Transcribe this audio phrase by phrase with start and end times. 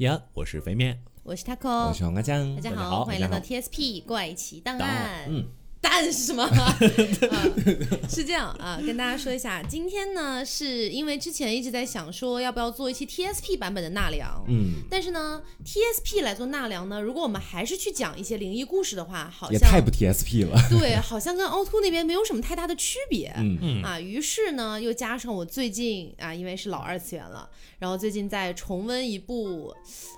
[0.00, 0.98] 呀，我是肥面。
[1.22, 5.26] 我是我 Taco，我是黄瓜酱，大家好，欢迎来到 TSP 怪奇档案案。。
[5.28, 5.44] 嗯，
[5.80, 6.44] 蛋是什么？
[6.44, 6.76] 啊
[8.08, 20.56] 是这样啊，跟大家说一下，今天呢，是因为之前一直在想说要不要做一期 TSP 版本的纳凉，嗯，但是呢，TSP 来做纳凉呢，如果我们还是去讲一些灵异故事的话，好像也太不 TSP 了。
[20.70, 23.32] 对，好像跟凹凸那边没有什么太大的区别。
[23.38, 29.74] 嗯嗯啊，于是呢，又加上我最近啊，因为是老二次元了，然后最近在重温一部，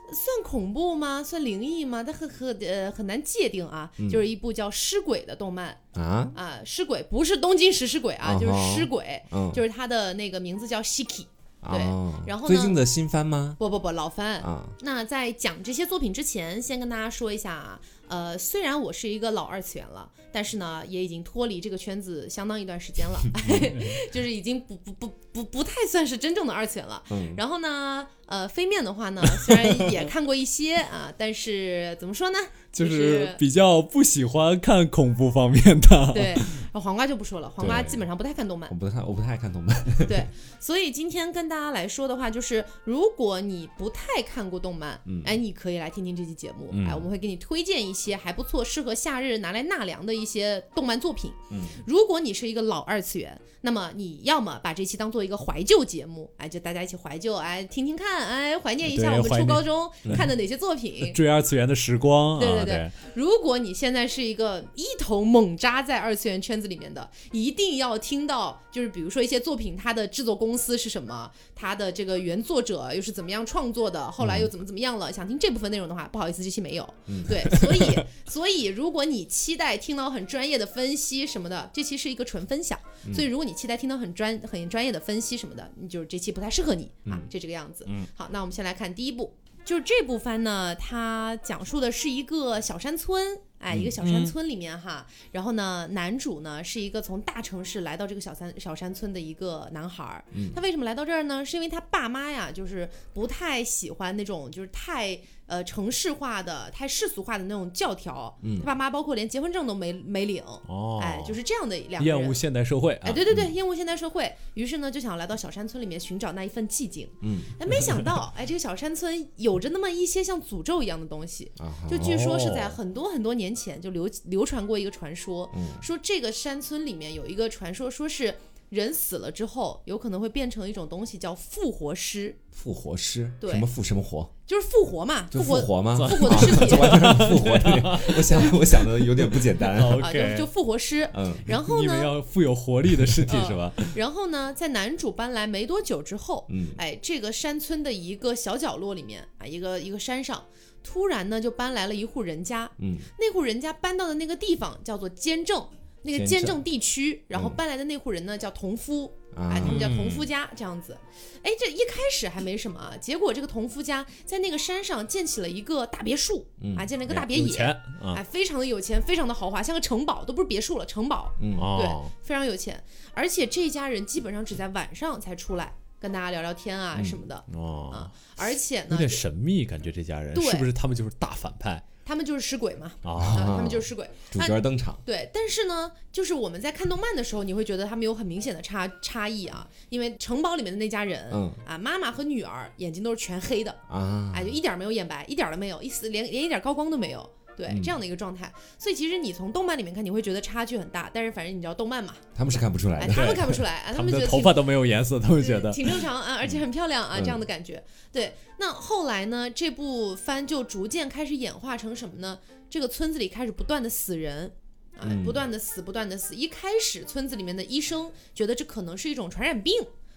[0.08, 1.22] 算恐怖吗？
[1.22, 2.02] 算灵异吗？
[2.02, 11.26] 它很很呃很难界定啊，嗯就是一部叫《尸鬼》的动漫啊，啊，《尸鬼》不是东京食尸鬼啊，就是尸鬼，嗯，就是它的那个名字叫 Shiki，
[11.70, 13.54] 对哦然后呢最近的新番吗？
[13.58, 14.40] 不不不，老番。
[14.40, 17.80] 啊，那在讲这些作品之前，先跟大家说一下啊，
[18.12, 23.18] 呃，虽然我是一个老二次元了，但是呢，也已经脱离这个圈子相当一段时间了，
[24.12, 27.02] 就是已经不不不不不太算是真正的二次元了。
[27.10, 32.38] 嗯，然后呢，呃，飞面的话呢，虽然也看过一些啊，但是怎么说呢？
[32.70, 36.12] 就就是是比较不喜欢看恐怖方面的。
[36.14, 38.74] 对，然后黄瓜就不说了，黄瓜基本上不太看动漫我。
[38.74, 39.76] 不太我不太爱看动漫。
[40.08, 40.26] 对，
[40.58, 51.30] 所以今天跟大家来说的话，就是如果你不太看过动漫，嗯哎，你可以来听听这期节目，嗯哎，我们会给你推荐一些还不错、适合夏日拿来纳凉的一些动漫作品。
[51.50, 61.12] 嗯，如果你是一个老二次元，那么你要么把这期当做一个怀旧节目，哎，就大家一起怀旧，哎，听听看，哎，怀念一下我们初高中看的哪些作品。
[61.14, 75.12] 追二次元的时光啊，对对对如果你现在是一个一头猛扎在二次元圈子里面的，一定要听到，就是比如说一些作品，它的制作公司是什么，它的这个原作者又是怎么样创作的，后来又怎么怎么样了。
[75.12, 76.94] 想听这部分内容的话，不好意思，这期没有。
[77.28, 77.78] 对，所以
[78.26, 82.78] 所以如果你期待听到很专业的分析什么的，这期是一个纯分享。
[83.12, 87.84] 所以如果你期待听到很专很专业的分析什么的，你就是这期不太适合你啊，就这个样子。
[87.88, 89.34] 嗯好，那我们先来看第一部。
[89.64, 100.24] 就是这部番呢，它讲述的是一个小山村，哎，一个小山村里面哈，然后呢，男主呢是一个从大城市来到这个小山小山村的一个男孩儿。
[100.52, 101.44] 他为什么来到这儿呢？
[101.44, 105.16] 是因为他爸妈呀，就是不太喜欢那种就是太
[105.52, 108.34] 呃城市化的、太世俗化的那种教条。
[108.60, 112.18] 他爸妈包括连结婚证都没没领，哦，哎，就是这样的两个人。
[112.18, 113.00] 厌恶现代社会啊。
[113.02, 117.06] 哎，对对对，厌恶现代社会，于是呢就想来到小山村里面寻找那一份寂静。
[117.20, 121.52] 嗯，哎，没想到，哎，这个小山村有着那么一些像诅咒一样的东西。
[121.58, 128.34] 啊，就据说是在哦很多很多年前就流流传过一个传说，嗯说这个山村里面有一个传说，说是
[128.72, 135.94] 人死了之后有可能会变成一种东西叫复活尸，复活尸，对什么复什么活，就是复活嘛，复活复活吗？
[136.08, 139.76] 复活的尸体 完全复活，的我想我想的有点不简单。
[139.76, 141.04] 啊，就 OK，就复活尸。
[141.14, 143.70] 嗯然后你们呢，要富有活力的尸体是吧？
[143.94, 150.42] 然后呢，在男主搬来没多久之后，嗯哎，这个山村的一个小角落里面啊，一个一个山上，
[150.82, 152.70] 突然呢就搬来了一户人家。
[152.78, 155.62] 嗯，那户人家搬到的那个地方叫做监正，
[156.02, 159.12] 那个监正地区，然后嗯搬来的那户人呢叫同夫。
[159.34, 159.48] 啊。
[159.50, 160.94] 哎，他们叫同夫家这样子，
[161.42, 166.76] 哎，这一开始还没什么啊，结果这个同夫家在那个山上建起了一个大别墅，嗯。
[166.76, 171.56] 啊，建了一个大别野，啊，哎，非常的有钱，非常的豪华，像个城堡，都不是别墅了，城堡，嗯。
[171.56, 172.82] 哦，非常有钱，
[173.14, 177.04] 而且这家人基本上只在晚上才出来跟大家聊聊天啊嗯。
[177.04, 177.90] 什么的、哦。
[177.90, 183.44] 啊，，而且呢有呢，点神秘，感觉这家人是不是他们就是大反派他们就是尸鬼嘛，啊，啊？
[183.56, 191.50] 他们就是尸鬼，主角登场，对，但是呢，就是我们在看动漫的时候，你会觉得他们有很明显的差差异啊，因为城堡里面的那家人，嗯。
[191.66, 197.28] 啊，妈妈和女儿眼睛都是全黑的，啊，哎，就一点儿没有眼白，一点儿都没有，一丝连连一点高光都没有。
[197.56, 203.14] 对，嗯这样的一个状态，所以其实你从动漫里面看，你会觉得差距很大，但是反正你知道动漫嘛，他们是看不出来哎，的。
[203.14, 207.82] 他们看不出来， 啊，他们觉得头发都没有颜色， 他们觉得挺正常啊，而且很漂亮啊，嗯这样的感觉。
[208.12, 212.38] 对，那后来呢，这部番就逐渐开始演化成什么呢？
[212.70, 214.52] 这个村子里开始不断的死人。
[214.98, 216.34] 啊，嗯不断的死，不断的死。
[216.34, 219.72] 一开始，村子里面的医生觉得这可能是一种传染病，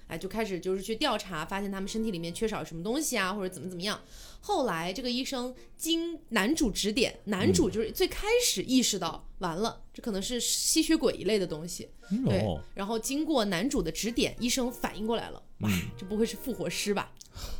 [0.07, 3.97] 哎，就开始就是去调查，发现他们身体里面缺少什么东西啊，或者怎么怎么样。
[4.47, 11.89] 后来，这个医生经男主指点，男主就是最开始意识到，完了，这可能是吸血鬼一类的东西。
[12.23, 17.11] 对哦，然后经过男主的指点，医生反应过来了，哇，这不会是复活师吧？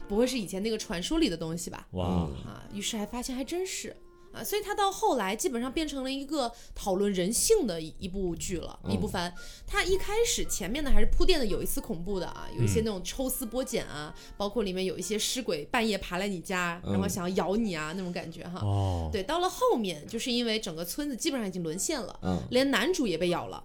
[0.07, 1.87] 不会是以前那个传说里的东西吧？
[1.93, 2.05] 哇，
[2.45, 3.95] 啊，于是还发现还真是。
[4.35, 9.33] 啊，所以它到后来基本上变成了一个讨论人性的一一部剧了，一部番。
[9.65, 18.59] 它一开始前面呢还是铺垫的有一丝恐怖的啊，有一些那种抽丝剥茧啊，包括里面有一些尸鬼半夜爬来你家，然后嗯想要咬你啊那种感觉哈。
[18.61, 23.63] 哦，对，到了后面就是因为整个村子基本上已经沦陷了，嗯连男主也被咬了。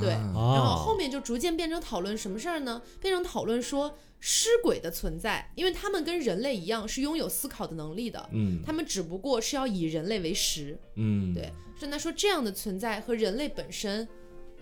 [0.00, 2.80] 对啊然后后啊，面就逐渐变成讨论什么事儿呢？
[3.00, 10.78] 变成讨论说尸鬼的存在，因为他们跟人类一样是拥有思考的能力的，嗯他们只不过是要以人类为食。
[10.96, 14.06] 嗯，对，所以他说这样的存在和人类本身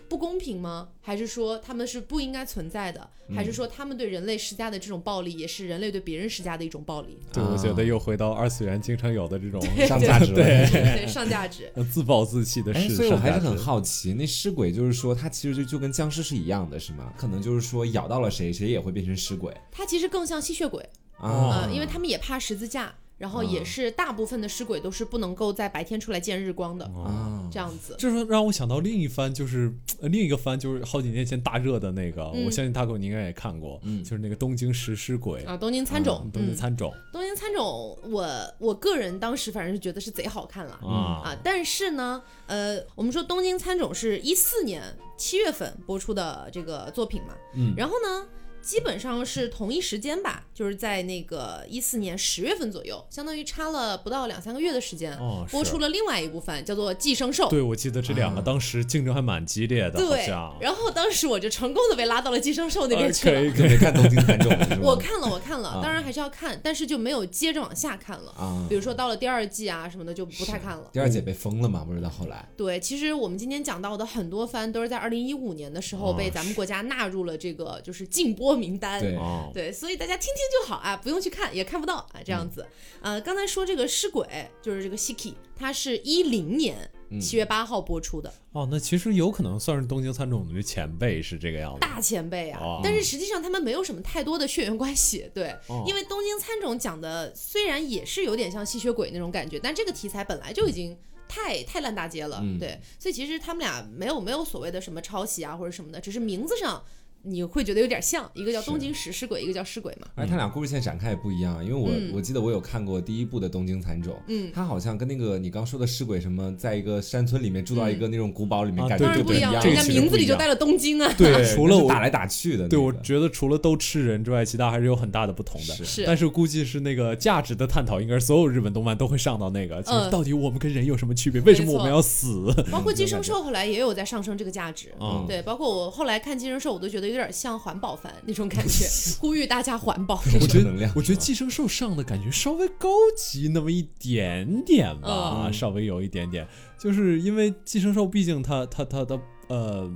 [0.09, 0.89] 不公平吗？
[0.99, 3.07] 还是说他们是不应该存在的？
[3.35, 7.19] 还是说他们对人类施加的这种暴力，也是人类对别人施加的一种暴力？
[7.31, 10.35] 对，我觉得又回到二次元经常有的这种上价值了。
[10.35, 11.71] 对对，上价值。
[11.93, 12.95] 自暴自弃的哎，事。
[12.95, 17.13] 所以我还是很上价值好奇，那尸鬼就是说，它其实就就跟僵尸是一样的，是吗？
[17.15, 20.81] 可能就是说咬到了谁，谁也会变成尸鬼它其实更像吸血鬼，
[21.17, 27.95] 啊呃，因为他们也怕十字架，然后也是大部分的尸鬼都是不能够在白天出来见日光的，啊，这样子。
[27.99, 29.71] 这说让我想到另一番，就是
[30.01, 32.45] 呃另一个番，就是好几年前大热的那个，嗯。
[32.45, 34.01] 我相信大狗你应该也看过，嗯。
[34.03, 40.79] 就是那个东京食尸鬼，啊，东京餐种，东京嗯，参种东京餐种，我我个人当时反正是觉得是贼好看了。
[40.81, 44.81] 啊啊，但是呢，呃，我们说东京餐种是一四年
[45.17, 47.73] 七月份播出的这个作品嘛，嗯。
[47.75, 48.25] 然后呢，
[48.61, 57.45] 基本上是同一时间吧，就是在那个一四年十月份左右，相当于差了不到两三个月的时间，哦，播出了另外一部番，叫做《寄生兽》。
[57.49, 60.27] 对，我记得这两个啊当时竞争还蛮激烈的，好对，
[60.59, 63.51] 然后当时我就成功的被拉到了寄生兽那边呃去了。
[63.53, 64.81] 可以没看东京参种是吗？
[64.83, 68.31] 我看了，我看了，啊当然还是要看，但是就没有接着往下看了。
[68.31, 70.89] 啊比，如说到了第二季啊什么的就不太看了。
[70.91, 78.99] 第二季被封了嘛，不知道后来对，其实我们今天讲到的很多番都是在二零一五年的时候哦被咱们国家纳入了这个就是禁播名单。
[78.99, 82.65] 对哦，对，所以大家听听就好啊，不用去看，也看不到啊，这样子。
[83.01, 84.27] 呃，刚才说这个尸鬼，
[84.61, 92.59] 就是这个 Siki，它是一零年嗯七月八号播出的，哦，那其实有可能算是东京参种的前辈是这个样子，大前辈啊。
[92.61, 100.97] 哦但是实际上他们没有什么太多的血缘关系，对，哦因为东京参种讲的虽然也是有点像吸血鬼那种感觉，但这个题材本来就已经。
[101.31, 106.83] 太太烂大街了，嗯对，所以其实他们俩没有没有所谓的什么抄袭啊或者什么的，只是名字上
[107.23, 110.07] 你会觉得有点像，一个叫东京食尸鬼，一个叫尸鬼嘛。
[110.15, 112.11] 而且他俩故事线展开也不一样，因为我、嗯。
[112.13, 121.13] 我记得我有看过第一部的《东京残种》，嗯，他好像跟那个你刚说的尸鬼什么，在一个山村里面住到一个那种古堡里面，啊感觉不一样，这个人家名字里就带了东京啊。
[121.17, 125.73] 对，除了打来打去的那个、对，我觉得除了都吃人之外，其他还是有很大的不同的。
[125.75, 125.85] 是。
[125.85, 126.05] 是。
[126.05, 131.41] 但是估计是那个价值的探讨，应该是所有日本动漫都会上到那个，就是嗯到底我们跟人有什么区别？
[131.41, 132.51] 为什么我们要死？
[132.71, 135.25] 包括寄生兽后来也有在上升这个价值，嗯。
[135.27, 138.85] 对，包括我后来看寄生兽，我都觉得有点像环保番那种感觉，
[139.19, 140.15] 呼吁大家环保。
[140.15, 146.47] 我我觉得能量，我觉得寄生兽上的感觉稍微高级那么一点点吧，嗯稍微有一点点，
[146.77, 149.91] 就是因为寄生兽毕竟它它它它呃。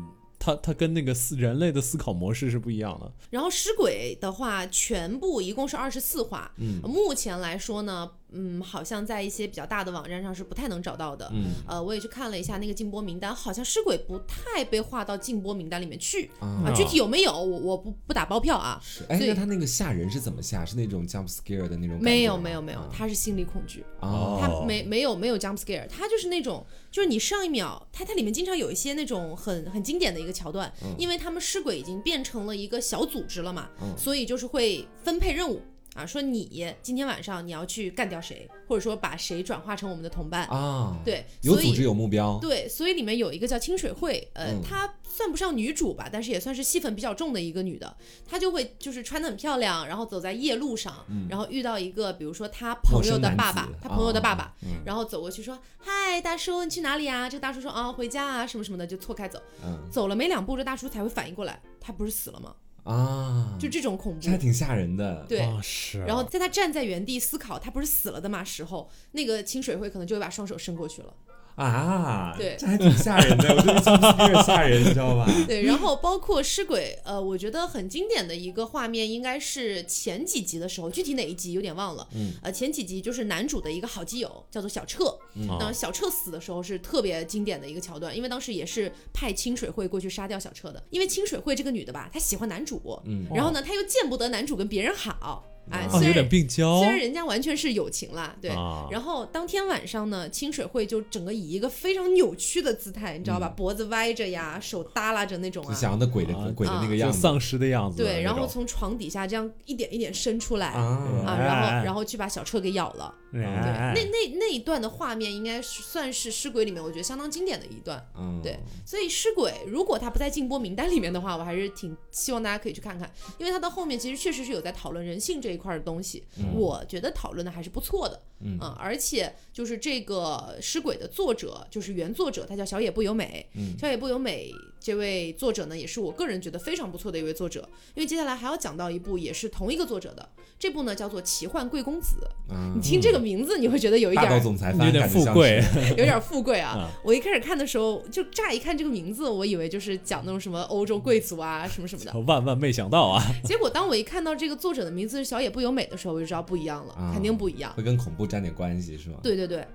[0.46, 11.30] 它它跟那个思人类的思考模式是不一样的，然后尸鬼的话，全部一共是二十四话，嗯目前来说呢，嗯，好像在一些比较大的网站上是不太能找到的。
[11.34, 16.74] 嗯呃，我也去看了一下那个禁播名单，好像尸鬼不太被划到禁播名单里面去啊啊。
[16.76, 18.80] 具体有没有，我我不不打包票啊。
[18.84, 20.66] 是哎，那他那个吓人是怎么吓？
[20.66, 22.00] 是那种 jump scare 的那种？
[22.02, 23.84] 没有没有没有啊，他是心理恐惧。
[24.00, 35.62] 哦他没没有没有 jump scare，他就是那种，就是你上一秒，他他里面经常有一些那种很很经典的一个桥段，因为他们尸鬼已经变成了一个小组织了嘛，嗯所以就是会分配任务
[35.96, 47.96] 啊，说你今天晚上你要去干掉谁，或者说把谁转化成我们的同伴，啊，，对，有组织有目标，对，所以里面有一个叫清水会，呃，嗯她算不上女主吧，但是也算是戏份比较重的一个女的。
[48.26, 59.40] 她就会就是穿的很漂亮，然后走在夜路上，然后遇到一个比如说她朋友的爸爸她朋友的爸爸，然后走过去说：“嗨，大叔，你去哪里啊？”这个大叔说：“啊，回家啊，什么什么的，就错开走。
[59.64, 62.56] 嗯”走了没两步，这大叔才会反应过来，他不是死了吗？
[62.84, 64.30] 啊，就这种恐怖这。
[64.30, 71.14] 还挺吓人的，对，啊是啊，然后在他站在原地思考他不是死了的嘛时候，那个清水会可能就会把双手伸过去了。
[71.56, 72.56] 啊，对。
[72.58, 75.28] 这还挺吓人的，我觉得 jump scare 吓人，你知道吧？
[75.48, 82.08] 对，然后包括尸鬼，呃，我觉得很经典的一个画面应该是前几集的时候，具体哪一集有点忘了。
[82.16, 85.48] 嗯，呃，前几集就是男主的一个好基友叫做小彻，嗯。
[85.60, 93.28] 那小彻死的时候是特别经典的一个桥段，因为当时也是派清水会过去杀掉小彻的，因为清水会这个女的吧，她喜欢男主，嗯。
[93.34, 96.80] 然后呢，她又见不得男主跟别人好，哎，啊虽然啊有点病娇。
[96.80, 98.52] 虽然人家完全是友情啦，对。
[98.52, 106.52] 啊，然后当天晚上呢，清水会就整个以一个非常扭曲的姿态，你知道吧，脖子歪着呀，手耷拉着那种啊，就想要那鬼的啊。
[106.56, 107.20] 鬼的那个就样子。
[107.20, 110.82] 丧尸的样子对，然后从床底下这样一点一点伸出来啊。
[111.26, 111.84] 啊，然后哎。
[111.84, 113.14] 然后去把小彻给咬了。
[113.32, 118.04] 对，哎那那那一段的画面应该算是尸鬼里面我觉得相当经典的一段。
[118.18, 128.20] 嗯，对，所以尸鬼如果他不在禁播名单里面的话，我还是挺希望大家可以去看看，因为他到后面其实确实是有在讨论人性这一块的东西，嗯我觉得讨论的还是不错的。
[128.44, 133.46] 嗯而且就是这个尸鬼的作者，就是原作者，他叫小野不由美。
[133.56, 137.68] 嗯小野不由美这位作者呢，也是我个人觉得非常不错的一位作者。
[137.96, 140.28] 因为接下来还要讲到一部也是同一个作者的，
[140.60, 142.16] 这部呢叫做《奇幻贵公子》。
[142.54, 145.64] 嗯你听这个名字，你会觉得有一点儿道总裁番有点富贵，
[145.98, 146.92] 有点富贵啊啊。
[147.06, 152.20] 我一开始看的时候，就乍一看这个名字，我以为就是讲那种什么欧洲贵族啊，什么什么的。
[152.28, 153.24] 万万没想到啊！
[153.44, 157.74] 结果当我一看到这个作者的名字是小野不由美的时候，我就知道不一样了，啊肯定不一样。
[157.74, 159.20] 会跟恐怖沾点关系是吗？
[159.22, 159.60] 对对对，《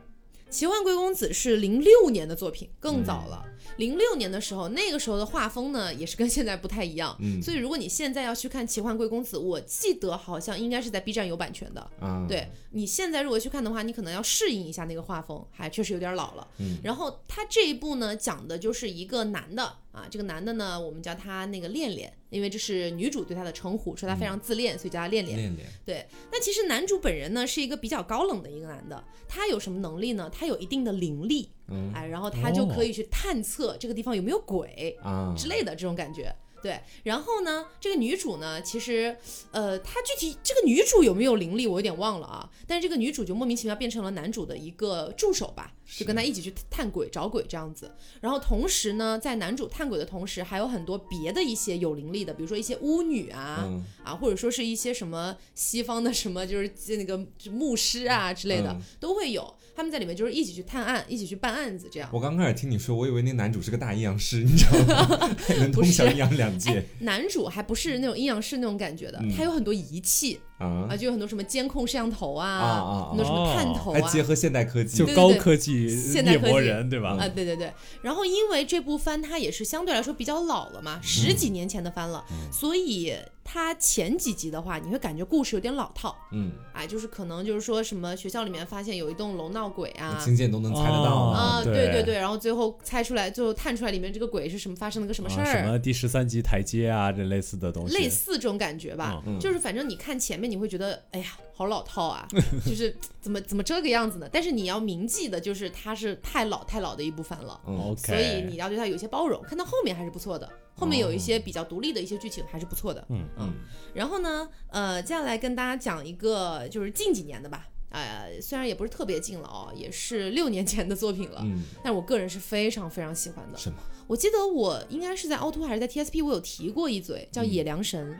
[0.50, 3.44] 奇幻贵公子》是零六年的作品，更早了。
[3.76, 7.16] 零六年的时候，那个时候的画风呢，也是跟现在不太一样。
[7.20, 11.80] 嗯所以如果你现在要去看《奇幻贵公子》，我记得好像应该是在 B 站有版权的。
[12.00, 16.48] 啊，对你现在如果去看的话，你可能要适应一下那个画风，还确实有点老了。
[16.58, 25.36] 嗯然后他这一部呢，讲的就是一个男的啊，这个男的呢，我们叫他那个恋恋，因为这是女主对他的称呼，说他非常自恋，所以叫他恋恋。
[25.36, 30.30] 恋恋，对，那其实男主本人呢是一个比较高冷的一个男的，他有什么能力呢？
[30.32, 36.32] 他有一定的灵力，嗯哎，然后他就可以去探测这个地方有没有鬼啊之类的这种感觉。
[36.62, 39.16] 对，然后呢，这个女主呢，其实，
[39.52, 42.50] 呃，她具体这个女主有没有灵力，我有点忘了啊。
[42.66, 47.94] 但是这个女主就莫名其妙变成了男主的一个助手吧，就跟他一起去探鬼、找鬼这样子。
[48.20, 57.18] 然后同时呢，在男主探鬼的同时，还有很多别的一些有灵力的，比如说一些巫女啊，嗯啊，或者说是一些什么西方的什么，就是那个
[57.50, 59.54] 牧师啊之类的、嗯都会有。
[59.78, 62.10] 他们在里面就是一起去探案，一起去办案子这样。
[62.12, 65.36] 我刚开始听你说，我以为那男主是个大阴阳师，你知道吗？
[65.46, 69.32] 还能通晓阴阳两界男主还不是那种阴阳师那种感觉的，嗯。
[69.36, 70.88] 他有很多仪器啊。
[70.90, 74.00] 啊，就有很多什么监控摄像头啊，很多什么探头啊。
[74.00, 74.98] 还结合现代科技。
[74.98, 76.44] 就高科技现代科技。
[76.46, 77.10] 猎魔人，对吧？
[77.10, 83.14] 啊，对对对，然后因为这部番它也是相对来说比较老了嘛，十几年前的番了，所以
[83.50, 91.40] 它前几集的话，你会感觉故事有点老套，嗯，哎，就是可能就是说什么学校里面发现有一栋楼闹鬼啊，亲眼都能猜得到哦啊。
[91.40, 91.88] 啊，对对。
[91.98, 95.66] 对对，然后最后猜出来，最后探出来里面这个鬼是什么，发生了个什么事啊，什。
[95.66, 99.40] 么第十三级台阶啊，这类似的东西，类似这种感觉吧，嗯。
[99.40, 102.28] 就是反正你看前面你会觉得，哎呀，好老套啊，
[102.66, 104.28] 就是怎么怎么这个样子呢？
[104.30, 107.78] 但是你要铭记的就是它是太老太老的一部分了，嗯。
[107.92, 109.42] OK，所以你要对它有一些包容。
[109.44, 110.46] 看到后面还是不错的，
[110.78, 113.04] 后面有一些比较独立的一些剧情还是不错的。
[113.10, 113.52] 嗯嗯
[113.94, 123.58] 然后呢，呃，接下来跟大家讲一个就是近几年的吧，呃，虽然也不是特别近了哦，也是六年前的作品了，嗯，但我个人是非常非常喜欢的。
[123.58, 123.78] 什么？
[124.06, 128.10] 我记得我应该是在凹凸还是在 TSP，我有提过一嘴，叫《野良神》。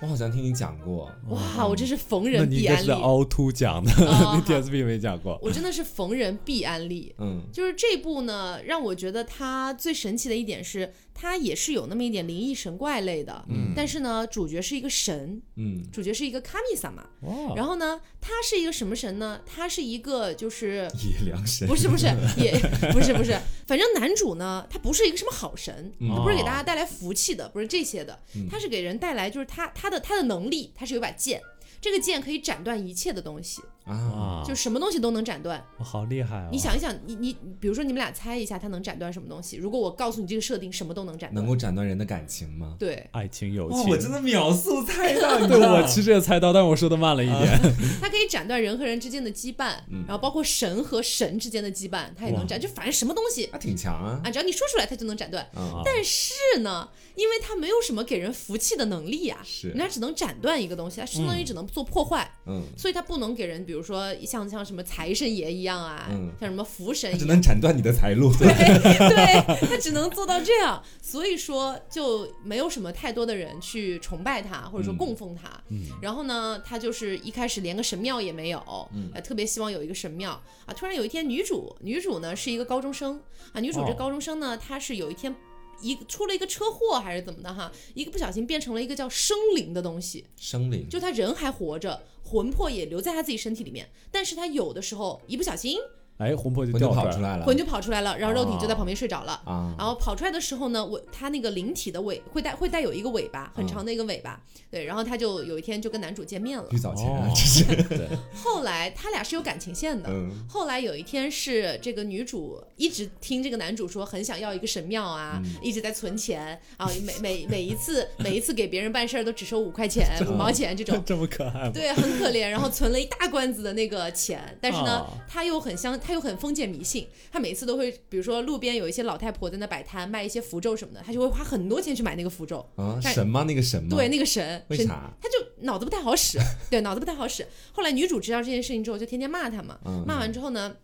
[0.00, 1.10] 我好像听你讲过。
[1.28, 5.38] 哇，我这是逢那人必安利，是凹凸讲的，哦你 TSP 没讲过。
[5.42, 7.14] 我真的是逢人必安利。
[7.18, 13.72] 嗯就是这部呢，让我觉得它最神奇的一点是，它也是有那么一点灵异神怪类的，嗯。
[13.74, 15.82] 但是呢，主角是一个神，嗯。
[15.90, 19.40] 主角是一个卡米萨嘛，哦，然后呢，他是一个什么神呢？
[19.46, 21.66] 他是一个就是野良神。
[21.66, 22.06] 不是不是
[22.36, 22.52] 也
[22.92, 26.10] 不是不是，反正男主呢，他不是一个什么好神，嗯。
[26.14, 28.18] 他不是给大家带来福气的，不是这些的。
[28.34, 31.40] 嗯，他是给人带来就是他他的他的能力，他是有把剑。
[31.78, 35.64] 这个剑可以斩断一切的东西，啊，啊，就什么东西都能斩断。
[35.78, 36.48] 我好厉害哦！
[36.50, 39.56] 你想一想，你你比如说你们俩猜一下，他能斩断什么东西？
[39.56, 41.34] 如果我告诉你这个设定，什么都能斩断。
[41.34, 42.74] 能够斩断人的感情吗？
[42.78, 47.60] 对，爱情友哇，情，我真的秒速猜到，你 对我其实也猜到，但我说的慢了一点。
[48.02, 52.60] 它可以斩断人和人之间的羁绊，嗯然后包括神和神之间的羁绊，它也能斩。
[52.60, 55.44] 就反正什么东西他挺强啊啊，只要你说出来，它就能斩断。
[55.54, 67.26] 啊，但是呢，因为它没有什么给人福气的能力呀、是人家只能斩断一个东西，它相当于只能做破坏，嗯，所以它不能给人，比如说像像什么财神爷一样啊，嗯像什么福神他只。
[67.26, 68.32] 能斩断你的财路。
[68.38, 75.48] 对 对，他只能做到这样，所以说就没有什么太多的人去崇拜他，或者说嗯供奉他。
[75.70, 78.60] 嗯然后呢，他就是一开始连个神庙也没有，
[78.94, 80.30] 嗯呃，特别希望有一个神庙
[80.66, 80.72] 啊。
[80.72, 83.20] 突然有一天，女主女主呢是一个高中生
[83.52, 85.34] 啊，女主这哦高中生呢，她是有一天。
[85.80, 90.88] 一出了一个车祸还是怎么的哈，一个不小心变成了一个叫生灵的东西，生灵。
[90.88, 95.78] 就他人还活着，魂魄也留在他自己身体里面，但是他有的时候一不小心
[96.18, 99.32] 哎，魂魄就就掉出来出来了魂就跑出来了，然后肉体就在旁边睡着了。
[99.44, 104.40] 啊，然后跑出来的时候呢，我它那个灵体的尾会带会带有一个尾巴，很长的一个尾巴。
[104.70, 106.78] 对，然后他就有一天就跟男主见面了玉。
[106.78, 110.08] 藻前啊哦，这是 对，后来他俩是有感情线的。
[110.10, 121.00] 嗯后来有一天是这个女主一直听这个男主说很想要一个神庙啊，嗯一直在存钱啊，每每每一次每一次给别人办事儿都只收五块钱、五毛钱这种。
[121.04, 121.70] 这么可爱吗？
[121.72, 132.64] 对，很可怜，然后存了一大罐子的那个钱，但是呢，哦他又很相，他又很封建迷信，他每次都会，比如说路边有一些老太婆在那摆摊卖一些符咒什么的，他就会花很多钱去买那个符咒。
[132.76, 133.42] 啊，神吗？
[133.42, 133.88] 那个神吗？
[133.90, 135.12] 对，，那个神，神为啥？
[135.20, 136.38] 他就脑子不太好使，
[136.70, 137.46] 对，脑子不太好使。
[137.72, 139.78] 后来女主知道这件事情之后，就天天骂他嘛。
[139.84, 140.76] 嗯骂完之后呢，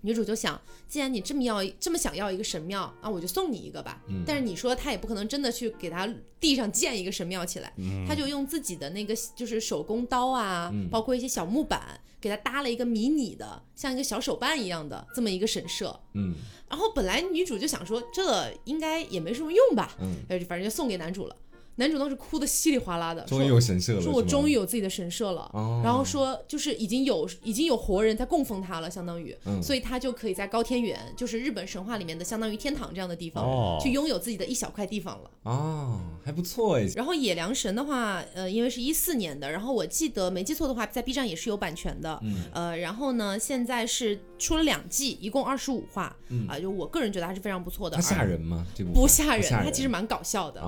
[0.00, 4.02] 女主就想，既然你这么要这么想要一个神庙啊，我就送你一个吧。
[4.08, 6.08] 嗯但是你说她也不可能真的去给他
[6.40, 16.00] 地上建一个神庙起来，嗯她就用自己的那个就是手工刀啊，嗯包括一些小木板，给他搭了一个迷你的像一个小手办一样的这么一个神社。
[16.14, 16.34] 嗯
[16.70, 21.36] 然后本来女主就想说，这应该也没什么用吧，嗯，呃，反正就送给男主了。
[21.76, 25.50] 男主当时哭的稀里哗啦的，终于说有神社了，说我终于有自己的神社了。
[25.54, 29.62] 哦，然后说，就是已经有已经有活人在供奉他了，相当于，嗯。
[29.62, 33.78] 所以他就可以在高天原，就是日本神话里面的相当于天堂这样的地方，哦。
[33.82, 35.30] 去拥有自己的一小块地方了。
[35.44, 42.44] 哦，还不错哎，然后野良神的话，呃，因为是一四年的，然后我记得没记错的话，在 B 站也是有版权的，嗯。
[42.52, 47.96] 呃，然后呢，现在是出了两季，一共二十五话，啊、嗯就我个人觉得还是非常不错的。
[47.96, 48.66] 它吓人吗？
[48.74, 50.60] 这部不吓人，吓它其实蛮搞笑的。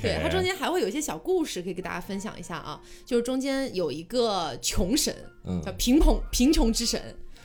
[0.00, 7.00] 对，它中间还会有一些小故事可以给大家分享一下啊，就是中间有一个穷神，嗯叫贫穷贫穷之神。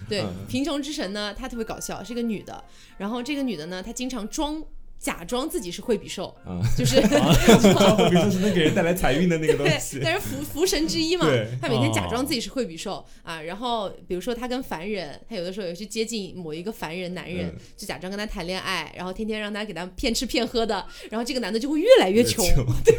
[0.08, 2.64] 对，嗯贫穷之神呢，她特别搞笑，是一个女的。
[2.98, 4.64] 然后这个女的呢，她经常装
[5.00, 11.28] 假装自己是惠比寿，啊，就是 比寿是能给人带来财运的那个东对，西，但是福福神之一嘛
[11.62, 13.42] 他，每天假哦装自己是惠比寿啊。
[13.42, 22.44] 然后比如说他跟凡人，他有的时候也去接近某一个凡人男人嗯，就假装跟他谈恋爱，然后天天让他给他骗吃骗喝的，然后这个男的就会越来越穷。
[22.84, 22.96] 对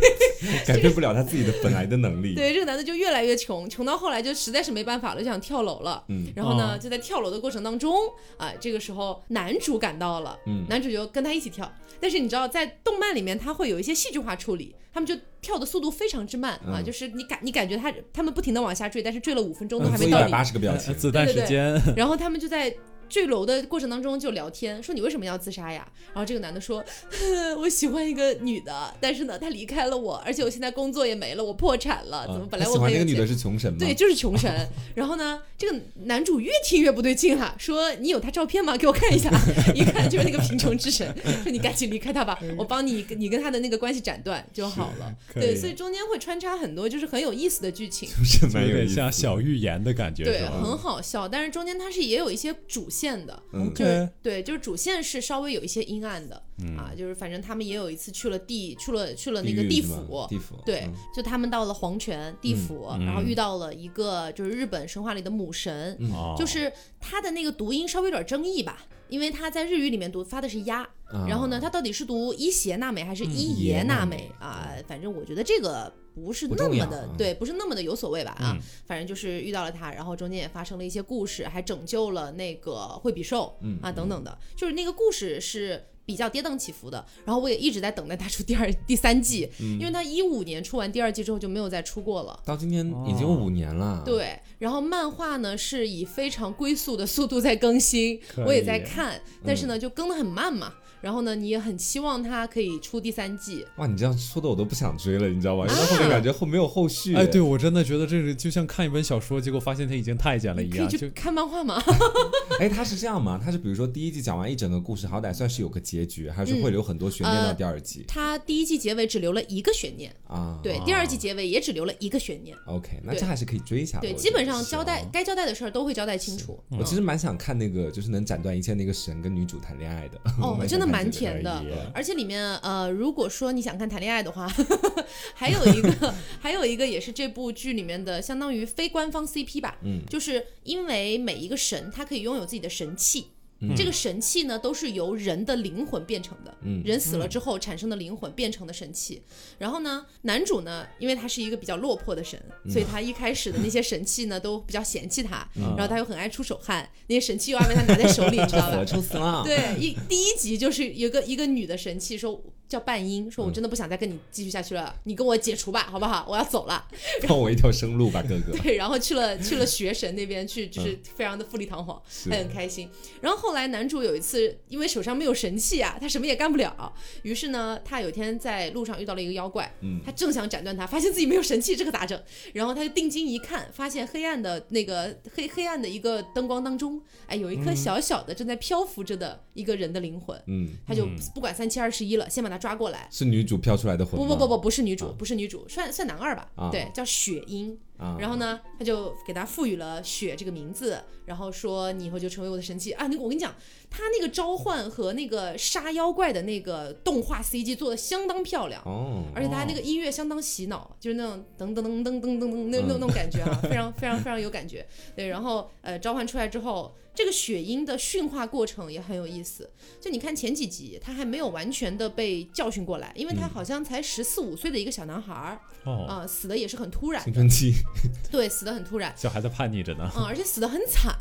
[0.64, 2.34] 改变不了他自己的本来的能力。
[2.34, 6.04] 对，这个男的就越来越穷，穷到后来就实在是没办法了，就想跳楼了。
[6.08, 7.92] 嗯然后呢，哦就在跳楼的过程当中
[8.36, 11.70] 啊，这个时候男主赶到了，嗯男主就跟他一起跳。
[12.00, 22.74] 但是你知道，在动漫里面，他会有一些戏剧化处理，他们就跳的速度非常之慢啊，嗯就是你感你感觉他他们不停的往下坠，但是坠了五分钟都嗯还没到一百八十个表情，呃子弹对对时间，然后他们就在
[23.08, 25.86] 坠楼的过程当中就聊天，说你为什么要自杀呀？
[26.14, 26.84] 然后这个男的说，
[27.58, 33.78] 我喜欢一个女的，但是呢，她离开了我，而且我现在工作也没了，我破产了，怎么啊本来我喜欢那个女的是穷神吗？
[33.78, 34.68] 对，就是穷神。
[34.94, 38.76] 然后呢，这个男主越听越不对劲哈、说你有他照片吗？
[38.76, 39.30] 给我看一下。
[39.74, 45.14] 一看就是那个贫穷之神，说你赶紧离开他吧，我帮你你跟他的那个关系斩断就好了。
[45.34, 48.08] 对，所以中间会穿插很多就是很有意思的剧情。
[48.08, 56.36] 就是就有点像小预言的感觉，对，很好笑，但是中间它是也有一些主线的，嗯就是对，就是主线是稍微有一些阴暗的、
[56.76, 60.54] 啊，就是反正他们也有一次去了地，去了去了那个地府，地府。
[60.66, 63.38] 对，嗯就他们到了黄泉地府，然后嗯遇。
[63.38, 71.24] 到了一个就是日本神话里的母神，哦就是他的那个读音稍微有点争议吧，因为他在日语里面读发的是鸭，啊。
[71.28, 74.72] 然后呢，他到底是读伊邪那美还是伊爷邪那那美啊？
[74.88, 75.92] 反正我觉得这个
[76.24, 78.60] 不是那么的啊对，不是那么的有所谓吧啊嗯。
[78.86, 85.84] 反正就是遇到了他，然后中间也发生了一些故事，还拯救了那个惠比寿嗯啊等等的，就是那个故事是。
[86.08, 92.40] 比较跌宕起伏的，然后我也一直在等待他出第二、第三季，嗯因为他一五年出完第二季之后就没有再出过了。
[92.46, 100.72] 到今天已经有五年了。，对，然后漫画呢是以非常龟速的速度在更新，我也在看，但是呢就更的很慢嘛。
[101.00, 103.64] 然后呢，你也很期望它可以出第三季。
[103.76, 105.64] 哇，你这样说的我都不想追了，你知道吗？
[105.64, 107.14] 因为啊后面感觉后没有后续。
[107.14, 111.80] 哎，对，我真的觉得这是就像看一本小说，结果发现它已经太监了一样，就可以去看漫画吗？
[112.58, 113.40] 哎，他是这样吗？
[113.40, 120.58] 他是比如说第一季讲完一整个故事，好歹算是有个结局，还是嗯会留很多悬念到呃第二季、它第一季结尾只留了一个悬念，啊？
[120.62, 122.56] 对，第二季结尾也只留了一个悬念。
[122.66, 124.08] OK，那这还是可以追一下的。
[124.08, 126.58] 对，基本上交代该交代的事儿都会交代清楚。
[126.70, 130.18] 我其实蛮想看那个，就是能斩断一切那个神跟女主谈恋爱的。
[130.40, 131.62] 哦， 真的蛮甜的，
[131.94, 134.48] 而且里面呃，如果说你想看谈恋爱的话，
[135.34, 143.26] 还有一个 还有一个也是这部剧里面的相当于非官方 CP 吧，嗯就是因为每一个神他可以拥有自己的神器。
[143.60, 149.22] 嗯这个神器呢，都是由人的灵魂变成的，嗯人死了之后产生的灵魂变成的神器。
[149.58, 158.84] 然后呢，男主呢，因为他是一个比较落魄的神，嗯所以他一开始的那些神器呢，都比较嫌弃他，嗯然后他又很爱出手汗，那些神器又爱被他拿在手里，知道吧？
[158.86, 159.42] 抽死了。
[159.44, 166.26] 对，一第一集就是有个一个女的神器说叫半音，说我真的不想再跟你继续下去了，你跟我解除吧，好不好？
[166.28, 166.86] 我要走了。
[167.26, 168.56] 放我一条生路吧，哥哥。
[168.62, 172.90] 对，然后去了 去了学神那边去，就是非常的富丽堂皇，是还很开心。
[173.22, 182.20] 然后后来男主有一次因为手上没有神器啊，他什么也干不了，于是呢，他有一天在路上遇到了一个妖怪，嗯他正想斩断他，发现自己没有神器，这可咋整？
[182.52, 190.38] 然后他就定睛一看，发现黑暗的那个黑黑暗的一个灯光当中，哎，有一颗小小的正在漂浮着的一个人的灵魂。
[190.46, 193.08] 嗯，他就不管三七二十一了，先把他抓过来。
[193.10, 194.16] 是女主飘出来的魂？
[194.16, 196.50] 不不不不，不是女主，不是女主，算算男二吧？
[196.56, 197.78] 啊对，叫雪鹰。
[197.98, 203.06] 啊然后呢，他就给他赋予了雪这个名字，然后说你以后就成为我的神器啊。
[203.08, 203.54] 那个我跟你讲，
[203.90, 208.80] 他那个召唤和那个杀妖怪的那个动画 CG 做的相当漂亮。
[208.84, 214.86] 哦，而且他那个音乐相当洗脑，就是那种噔噔噔噔噔噔噔那那那种感觉啊， 非常非常非常有感觉。
[215.16, 219.68] 对，然后呃召唤出来之后，这个雪鹰的驯化过程也很有意思。
[220.00, 227.72] 就你看前几集，他还没有完全的被教训过来，因为他好像才十四五岁的一个小男孩儿哦，啊、死的也是很突然的，青春期，
[228.30, 229.12] 对，死的很突然。
[229.16, 230.10] 小孩子叛逆着呢。
[230.16, 231.16] 嗯，而且死的很惨，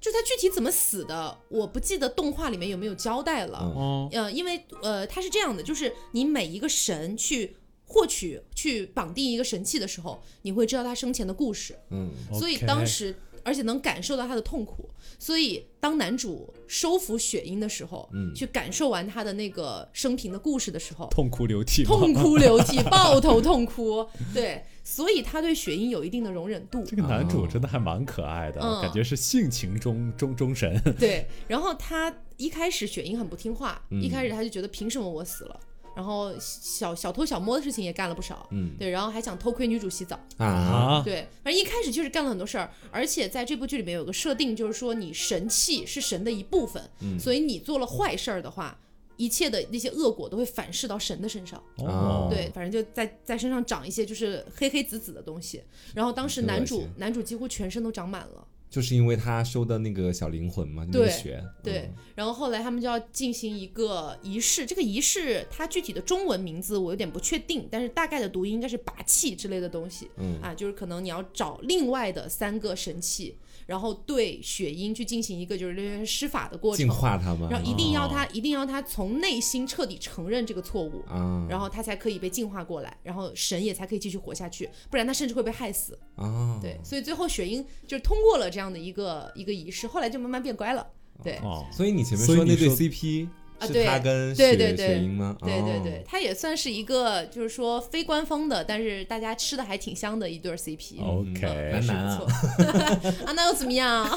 [0.00, 3.58] 就他具体怎么死的，我不记得动画里面有没有交代了。
[3.62, 18.34] 嗯哦，呃，因为呃，他是这样的，就是你每一个神去获取、去绑定一个神器的时候，你会知道他生前的故事，嗯所以当时而且能感受到他的痛苦，所以当男主收服雪鹰的时候，嗯。
[18.34, 26.82] 去感受完他的那个生平的故事的时候，痛哭流涕，痛哭流涕， 抱头痛哭，对，所以他对雪鹰有一定的容忍度。
[26.86, 28.80] 这个男主真的还蛮可爱的，嗯。
[28.80, 30.80] 感觉是性情中中中神。
[30.98, 34.00] 对，然后他一开始雪鹰很不听话，嗯。
[34.00, 35.60] 一开始他就觉得凭什么我死了，
[35.94, 48.78] 然后小小偷小摸的事情也干了不少，嗯对，然后还想偷窥女主洗澡，啊，啊，对，反正一开始确实干了很多事儿，而且在这部剧里面有个设定，就是说你神器是神的一部分，嗯所以你做了坏事儿的话。
[49.18, 55.62] 一切的那些恶果都会反噬到神的身上，哦，对，反正就在在身上长一些就是黑黑紫紫的东西。
[55.94, 70.40] 然后当时男主男主几乎全身都长满了，就是因为他收的那个小灵魂嘛，那个对血，对，然后后来他们就要进行一个仪式，这个仪式它具体的中文名字我有点不确定，但是大概的读音应该是拔气之类的东西，嗯。
[70.40, 73.36] 啊，就是可能你要找另外的三个神器，
[73.72, 76.86] 然后对雪鹰去进行一个就是施法的过程。
[76.86, 78.10] 净，化他们，然后一定要哦。
[78.12, 81.02] 他、一定要他从内心彻底承认这个错误。
[81.08, 85.98] 啊，然后他才可以被净化过来，然后神也才可以继续活下去，不然他甚至会被害死。
[86.16, 90.86] 啊，对，所以最后雪鹰就是通过了这样的一个一个仪式，后来就慢慢变乖了。
[91.24, 93.28] 对，哦，所以你前面说那对 CP 是
[93.64, 95.36] 啊对他跟雪对对对雪鹰吗？
[95.40, 101.00] 哦对对对，，他也算是一个就是说非官方的，但是大家吃的还挺香的一对儿 CP。
[101.00, 104.08] 哦 OK，是男男啊不错 啊，那又怎么样？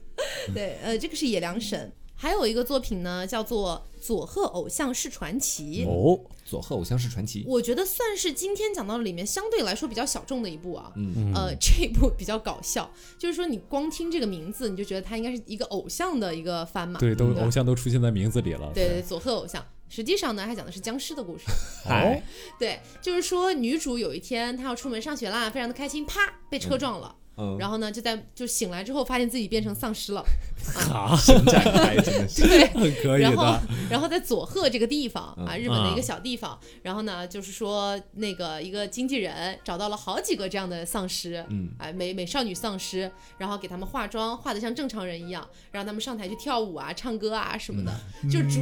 [0.54, 1.92] 对，呃，这个是野良神。
[2.16, 10.92] 还有一个作品呢，叫做《佐贺偶像是传奇》，哦，佐贺偶像是传奇，我觉得算是今天讲到的里面相对来说比较小众的一部啊。
[10.96, 17.00] 嗯呃， 这部比较搞笑，就是说你光听这个名字，你就觉得它应该是一个偶像的一个番嘛。
[17.00, 18.70] 对，都偶像都出现在名字里了。
[18.72, 19.64] 对对，佐贺偶像。
[19.86, 21.44] 实际上呢，它讲的是僵尸的故事。
[21.88, 22.20] 哦，
[22.58, 27.23] 对，就是说女主有一天她要出门上学啦，非常的开心，啪被车撞了，嗯，
[27.58, 30.24] 然后呢就在就醒来之后发现自己变成丧尸了，
[30.92, 32.66] 啊，神展开真的是， 对。
[32.68, 33.58] 很可以然后。，
[33.90, 36.02] 然后在佐贺这个地方啊，嗯日本的一个啊。
[36.02, 41.70] 小地方，然后呢，就是说那个一个经纪人找到了好几个这样的丧尸，嗯。
[41.78, 47.92] 啊，美美少女丧尸，然后给他们化妆，化的像正常人一样，让他们上台去跳舞啊、唱歌啊什么的，
[48.30, 48.60] 就主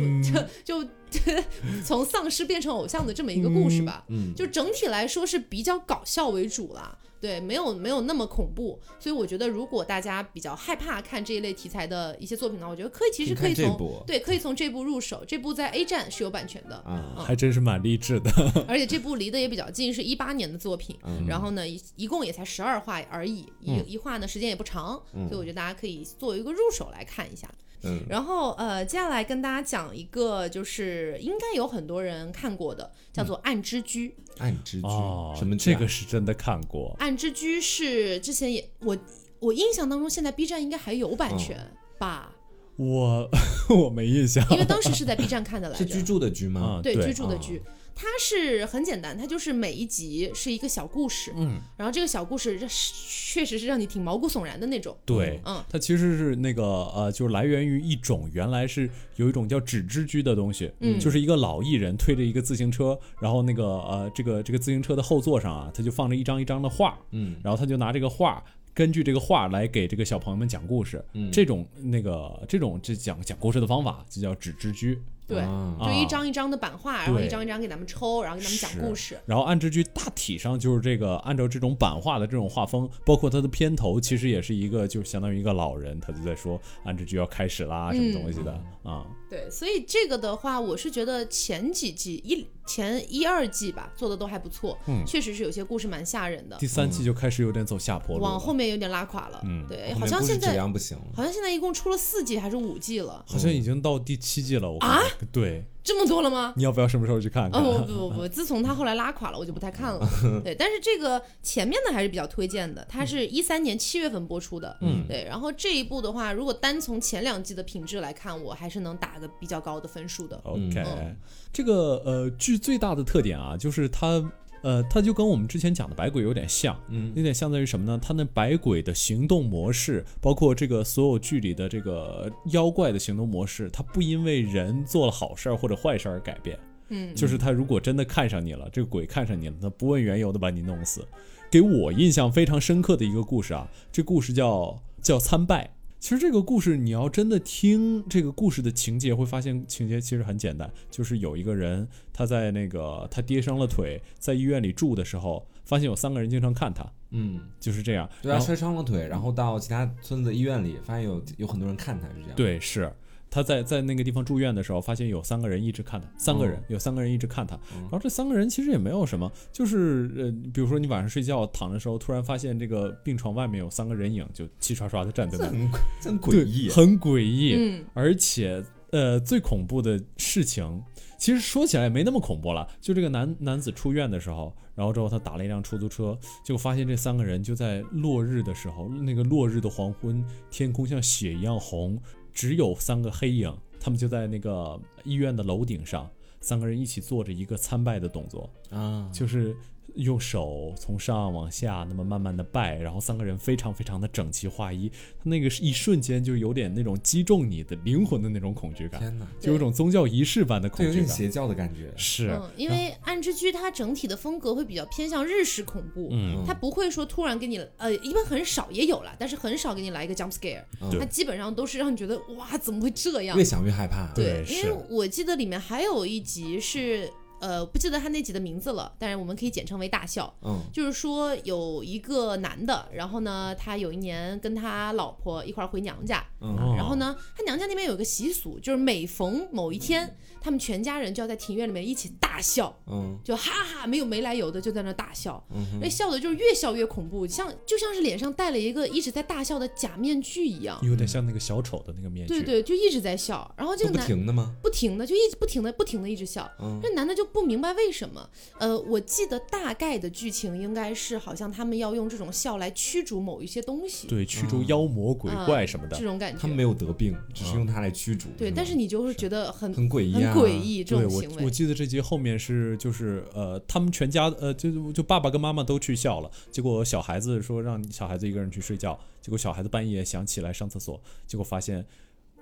[0.65, 0.89] 就就
[1.85, 4.05] 从丧尸变成偶像的这么一个故事吧。
[4.09, 18.31] 嗯，就整体来说是比较搞笑为主啦，对，没有没有那么恐怖，所以我觉得如果大家比较害怕看这一类题材的一些作品呢，我觉得可以，其实可以从看这部对，可以从这部入手，这部在 A 站是有版权的，啊，还真是蛮励志的。
[18.67, 27.49] 而且这部离得也比较近，是一八年的作品，嗯然后呢一一共也才十二话而已，一、一话呢时间也不长，嗯所以我觉得大家可以作为一个入手来看一下。
[27.85, 34.09] 嗯然后呃，接下来跟大家讲一个，就是应该有很多人看过的，叫做《暗之居》。
[34.39, 36.95] 暗之居哦，什么啊这个是真的看过。
[36.99, 38.97] 暗之居是之前也我
[39.41, 42.33] 我印象当中，现在 B 站应该还有版权、嗯吧？
[42.77, 43.29] 我
[43.69, 44.45] 我没印象。
[44.51, 45.93] 因为当时是在 B 站看的来着是。
[45.93, 46.81] 居住的居吗啊？
[46.83, 47.63] 对居住的居，
[47.95, 52.93] 它是很简单，它就是每一集是一个小故事，嗯，然后这个小故事这是
[53.33, 54.97] 确实是让你挺毛骨悚然的那种。
[55.05, 68.43] 对，嗯它其实是那个呃，就是来源于一种原来是有一种叫纸质居的东西，嗯就是一个老艺人推着一个自行车，然后那个呃，这个这个自行车的后座上啊，他就放着一张一张的画，嗯然后他就拿这个画。
[68.75, 71.31] 根据这个画来给这个小朋友们讲故事，嗯。
[71.31, 75.01] 这种那个这种这讲讲故事的方法就叫纸质居。
[75.27, 75.79] 对，啊。
[75.85, 79.19] 就一张一张的版画，然后一张一张给咱们抽，然后给咱们讲故事。
[79.25, 99.41] 然后暗之居大体上就是这个，按照这种版画的这种画风，包括它的片头，其实也是一个，就相当于一个老人，他就在说暗之居要开始啦，什么东西的啊、对，所以这个的话，我是觉得前几季一前一二季吧做的都还不错，嗯确实是有些故事蛮吓人的第，三季就开始有点走下坡路了，往后面有点拉垮了。
[99.45, 101.05] 嗯对，好像现在量不行了。
[101.17, 103.25] 好像现在一共出了四季还是五季了。
[103.27, 106.53] 好像已经到第七季了，我看啊对，这么多了吗？
[106.57, 107.61] 你要不要什么时候去看看？
[107.61, 110.07] 哦不不不不，自从他后来拉垮了，我就不太看了。
[110.45, 114.77] 对，但是这个前面的还是比较推荐的，它是一三年七月份播出的。
[114.81, 120.41] 嗯对，然后这一部的话，如果单从前两季的品质来看，我还是能打个比较高的分数的。
[120.45, 121.17] OK，、嗯
[121.53, 124.25] 这个呃剧最大的特点啊，就是它
[124.63, 127.99] 呃它就跟我们之前讲的白鬼有点像，嗯有点像在于什么呢？
[128.03, 136.59] 它那白鬼的行动模式，包括这个所有剧里的这个妖怪的行动模式，它不因为人做了好事儿或者坏事儿而改变。
[136.89, 141.07] 嗯，就是他如果真的看上你了，这个鬼看上你了，他不问缘由的把你弄死。
[141.51, 145.71] 给我印象非常深刻的一个故事啊，这故事叫叫参拜。
[146.03, 158.11] 其实这个故事你要真的听这个故事的情节，会发现情节其实很简单，就是有一个人他在那个他跌伤了腿，在医院里住的时候，发现有三个人经常看他，嗯，就是这样。
[158.21, 162.93] 对啊，摔伤了腿，然后到其他村子医院里，发现有有很多人看他，是这样。，对，是
[163.33, 166.65] 他在在那个地方住院的时候，发现有三个人一直看他，三个人、嗯。
[166.69, 167.81] 有三个人一直看他，嗯。
[167.85, 175.67] 然后这三个人其实也没有什么，就是呃，比如说你晚上睡觉躺的时候，突然发现这个病床外面有三个人影，就齐刷刷的站在那里，
[176.03, 176.69] 很诡异。
[176.69, 177.85] 很诡异，嗯。
[177.95, 180.83] 而且呃，最恐怖的事情，
[181.19, 182.69] 其实说起来也没那么恐怖了。
[182.83, 186.15] 就这个男男子出院的时候，然后之后他打了一辆出租车，
[186.45, 191.99] 结果发现这三个人就在落日的时候，那个落日的黄昏，天空像血一样红，
[192.33, 199.57] 只有三个黑影，他们就在那个医院的楼顶上，三个人一起做着一个参拜的动作，啊，就是。
[199.95, 210.97] 用手从上往下那么慢慢的拜，然后三个人非常非常的整齐划一，他那个是一瞬间就有点那种击中你的灵魂的那种恐惧感，天哪，就有种宗教仪式般的恐惧感。
[210.97, 211.93] 有点邪教的感觉。
[211.97, 223.45] 是，嗯，因为《暗之居》它整体的风格会比较偏向日式恐怖，嗯，它不会说突然给你呃，一般很少也有了，但是很少给你来一个 jump scare，对它基本上都是让你觉得哇怎么会这样越？
[223.45, 224.13] 想越害怕。
[224.15, 227.11] 对因为我记得里面还有一集是
[227.43, 230.33] 呃不记得他那集的名字了，但是我们可以简称为大笑。
[230.43, 230.61] 嗯。
[230.73, 236.57] 就是说有一个男的，然后呢，他有一年跟他老婆一块儿回娘家，嗯。
[236.57, 250.79] 哦然后呢，他娘家那边有个习俗，就是每逢某一天，他们全家人就要在庭院里面一起大笑，嗯就哈哈没有没来由的就在那大笑，嗯那笑的就是越笑越恐怖，像就像是脸上戴了一个一直在大笑的假面具一样。
[250.83, 252.35] 有点像那个小丑的那个面具。
[252.35, 254.55] 对对，就一直在笑，然后这个男停的吗？
[254.63, 258.29] 不停的就一直不停的不停的一直笑，嗯这男的就不明白为什么。
[258.59, 266.05] 呃，我记得大概的剧情应该是好像他们要用这种笑来驱逐某一些东西，对，驱逐妖魔鬼啊怪什么的这。
[266.05, 266.39] 种感觉。
[266.39, 268.29] 他们没有得病，只是用它来驱逐。
[268.37, 271.45] 对，但是你就会觉得很很诡异啊，很诡异这对我种行，为。
[271.45, 281.85] 我记得这集后面是就是呃，他们全家呃，就就爸爸跟妈妈都去笑了，结果小孩子说让小孩子一个人去睡觉，结果小孩子半夜想起来上厕所，结果发现，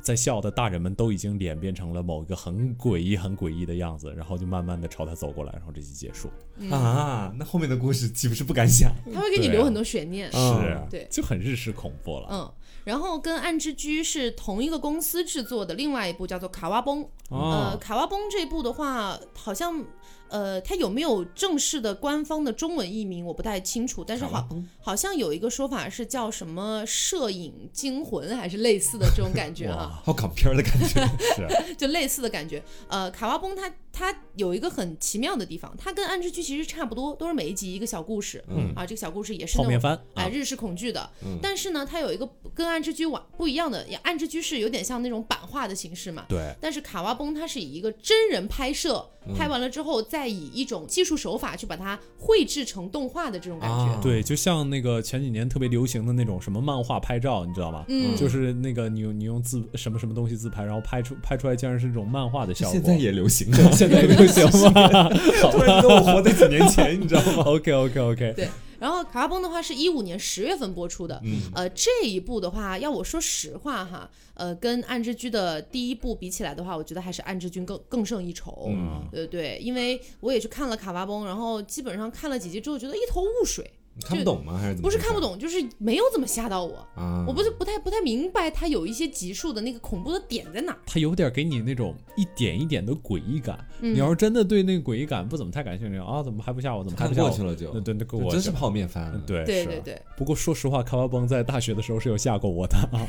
[0.03, 6.31] 在笑的大人们都已经脸变成了某一个很诡异、很诡异的样子，然后就慢慢的朝他走过来，然后这集结束。
[6.71, 8.91] 啊，那后面的故事岂不是不敢想？
[9.13, 10.31] 他会给你留很多悬念。
[10.31, 12.29] 嗯是啊，对就很日式恐怖了。
[12.31, 12.53] 嗯，
[12.85, 17.05] 然后跟《暗之居》是同一个公司制作的另外一部叫做《卡哇崩》。
[17.31, 19.85] 呃，哦，卡哇崩这部的话，好像
[20.31, 24.49] 呃，它有没有正式的官方的中文译名我不太清楚，但是好
[24.81, 31.07] 好像有一个说法是叫什么“摄影惊魂”还是类似的这种感觉啊，好港片儿的感觉。
[31.35, 32.63] 是， 就类似的感觉。
[32.89, 38.43] 呃，卡哇崩它它有一个很奇妙的地方，它跟《暗之居》其实差不多，都是每一集一个小故事。
[38.49, 41.11] 嗯啊，这个小故事也是那种泡面番啊，哎日式恐惧的。
[41.25, 46.25] 嗯但是呢，它有一个跟暗之居完不一样的，也暗之居是有点像那种版画的形式嘛。
[46.29, 53.93] 对，但是卡哇崩它是以一个真人拍摄，嗯拍完了之后再以一种技术手法去把它绘制成动画的这种感觉。
[53.93, 57.85] 啊对，就像那个前几年特别流行的那种什么漫画拍照，你知道吗？
[57.89, 62.73] 嗯，就是那个你用你用自什么什么东西自拍，然后拍出拍出来竟然是那种漫画的效果。
[62.73, 65.09] 现在也流行现在流行吗？
[65.43, 67.45] 好 突然觉得我活在几年前，你知道吗？
[67.51, 68.49] OK OK OK，对。
[68.81, 71.39] 然后卡拉崩的话是一五年十月份播出的，嗯。
[71.55, 78.67] 呃，这一部的话，要我说实话哈，呃，跟暗之居的第一部比起来的话，我觉得还是暗之居更更胜一筹。
[78.69, 79.07] 嗯。
[79.13, 84.57] 对对，因为我也去看了卡拉崩，然后基本上看了几集之后，觉得一头雾水，你看不懂吗？
[84.59, 84.83] 还是怎么？
[84.83, 86.77] 不是看不懂，就是没有怎么吓到我。
[86.95, 87.25] 啊！
[87.27, 90.79] 我不是不太不太明白他有一些集数的那个恐怖的点在哪儿。
[90.87, 93.59] 它有点给你那种一点一点的诡异感。
[93.81, 96.83] 嗯你要是真的对那个诡异感不怎么太感兴趣啊，怎么还不吓我？
[96.85, 97.29] 怎么还看不吓我？
[97.29, 99.11] 过去了就那，对，那过我真是泡面番。
[99.15, 103.05] 嗯，对对对对，不过说实话，卡哇崩在大学的时候是有吓过我的啊。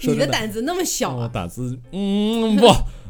[0.00, 1.30] 说你的胆子那么小我啊！
[1.32, 2.66] 胆子，嗯不，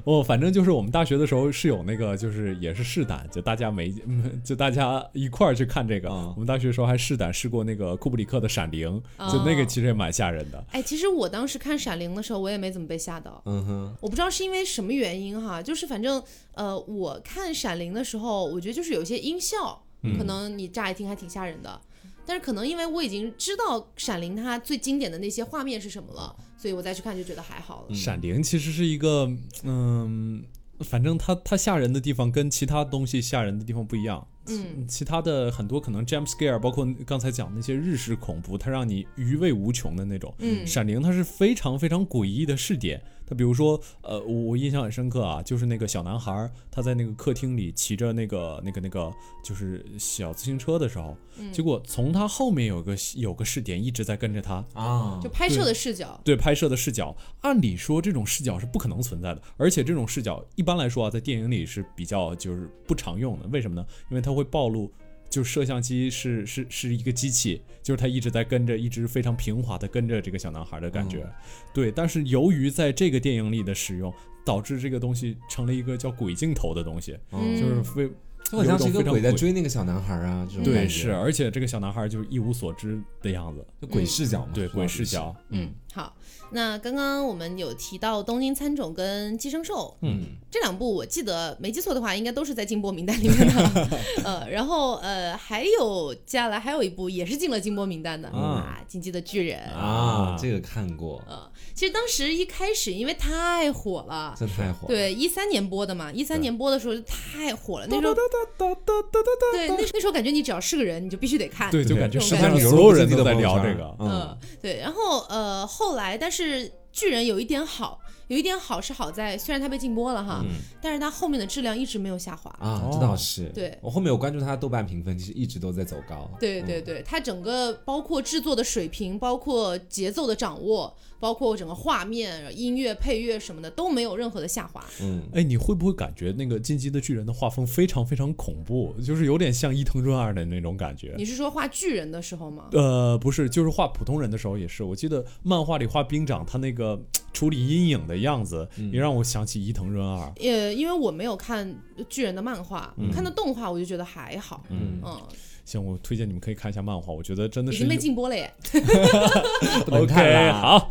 [0.08, 6.08] 哦，反正就是我们大学的时候是有那个，就是也是试胆，就大家没，嗯 就大家一块儿去看这个。
[6.08, 10.64] 嗯我们大学的时候还试胆试过那个库布里克的《闪灵》，就那个其实也蛮吓人的。
[10.70, 13.42] 哎，其实我当时看《闪灵》的时候，我也没怎么被吓到。
[13.44, 16.22] 嗯哼，我不知道是因为什么原因哈，就是反正
[16.54, 19.82] 呃，我看《闪灵》的时候，我觉得就是有些音效，
[20.16, 21.78] 可能你乍一听还挺吓人的，
[22.28, 27.94] 但是可能因为我已经知道《闪灵》它最经典的那些画面是什么了，所以我再去看就觉得还好了。
[27.94, 30.44] 闪灵其实是一个，嗯，
[30.80, 34.28] 反正它它吓人的地方跟其他东西吓人的地方不一样。
[34.48, 40.34] 嗯，其他的很多可能 jump scare，包括刚才讲那些日式恐怖，它让你余味无穷的那种。
[40.40, 43.02] 嗯闪灵它是非常非常诡异的视点。
[43.28, 49.12] 它比如说，呃，我我印象很深刻啊，就是那个小男孩儿他在那个客厅里骑着那个那个那个
[49.44, 63.46] 就是小自行车的时候，嗯结果从他后面有个有个视点一直在跟着他，啊就，拍摄的视角，对拍摄的视角，按理说这种视角是不可能存在的，而且这种视角一般来说啊，在电影里是比较就是不常用的。
[63.48, 63.86] 为什么呢？
[64.10, 64.90] 因为它会暴露，
[65.28, 71.26] 就摄像机是是是一个机器，就是它一直在跟着，一直非常平滑的跟着这个小男孩的感觉。
[71.72, 74.12] 对，但是由于在这个电影里的使用，
[74.44, 78.10] 导致这个东西成了一个叫鬼镜头的东西，嗯就是非
[78.50, 86.14] 就好像是一个鬼在追那个小男孩啊，这种对是，而且这个小男孩就是一无所知的样子，就鬼视角嘛，对鬼视角，嗯，好。
[86.50, 93.88] 那刚刚我们有提到《东京参种》跟《寄生兽》，嗯，这两部我记得没记错的话，应该都是在禁播名单里面的。
[94.24, 104.34] 呃，然后呃，还有接下来还有一部也是进了禁播名单的啊，《进击的巨人》啊，这个看过，呃，其实当时一开始因为太火了。
[104.38, 111.70] 这太火了，对，一三年播的嘛，一三年播的时候就太火了，那时候对那那时候感觉你只要是个人，你就必须得看。
[111.70, 113.94] 对，就感觉这种感觉世界上所有人都在聊这个。
[113.98, 122.50] 嗯嗯，对，然后呃，后后来但是巨人有一点好，有一点好是好在虽然它被禁播了哈，嗯但是它后面的质量一直没有下滑。
[122.60, 134.84] 啊，哦这倒是，对我后面有关注它的豆瓣评分，其实一直都在走高，对对对，它整个包括制作的水平，包括节奏的掌握，包括整个画面、音乐、配乐什么的都没有任何的下滑。
[135.00, 141.14] 嗯，哎，你会不会感觉那个《进击的巨人》的画风非常非常恐怖，就是有点像伊藤润二的那种感觉？
[141.16, 142.66] 你是说画巨人的时候吗？
[142.72, 144.84] 呃，不是，就是画普通人的时候也是。
[144.84, 147.00] 我记得漫画里画兵长他那个
[147.32, 150.32] 处理阴影的样子，也让我想起伊藤润二。
[150.36, 151.74] 也，因为我没有看
[152.08, 154.64] 巨人的漫画，看的动画我就觉得还好。
[154.70, 155.20] 嗯嗯，
[155.64, 158.52] 行，我推荐你们可以看一下漫画，我觉得真的是已经被禁播了耶。
[159.84, 160.90] 不能看 OK，好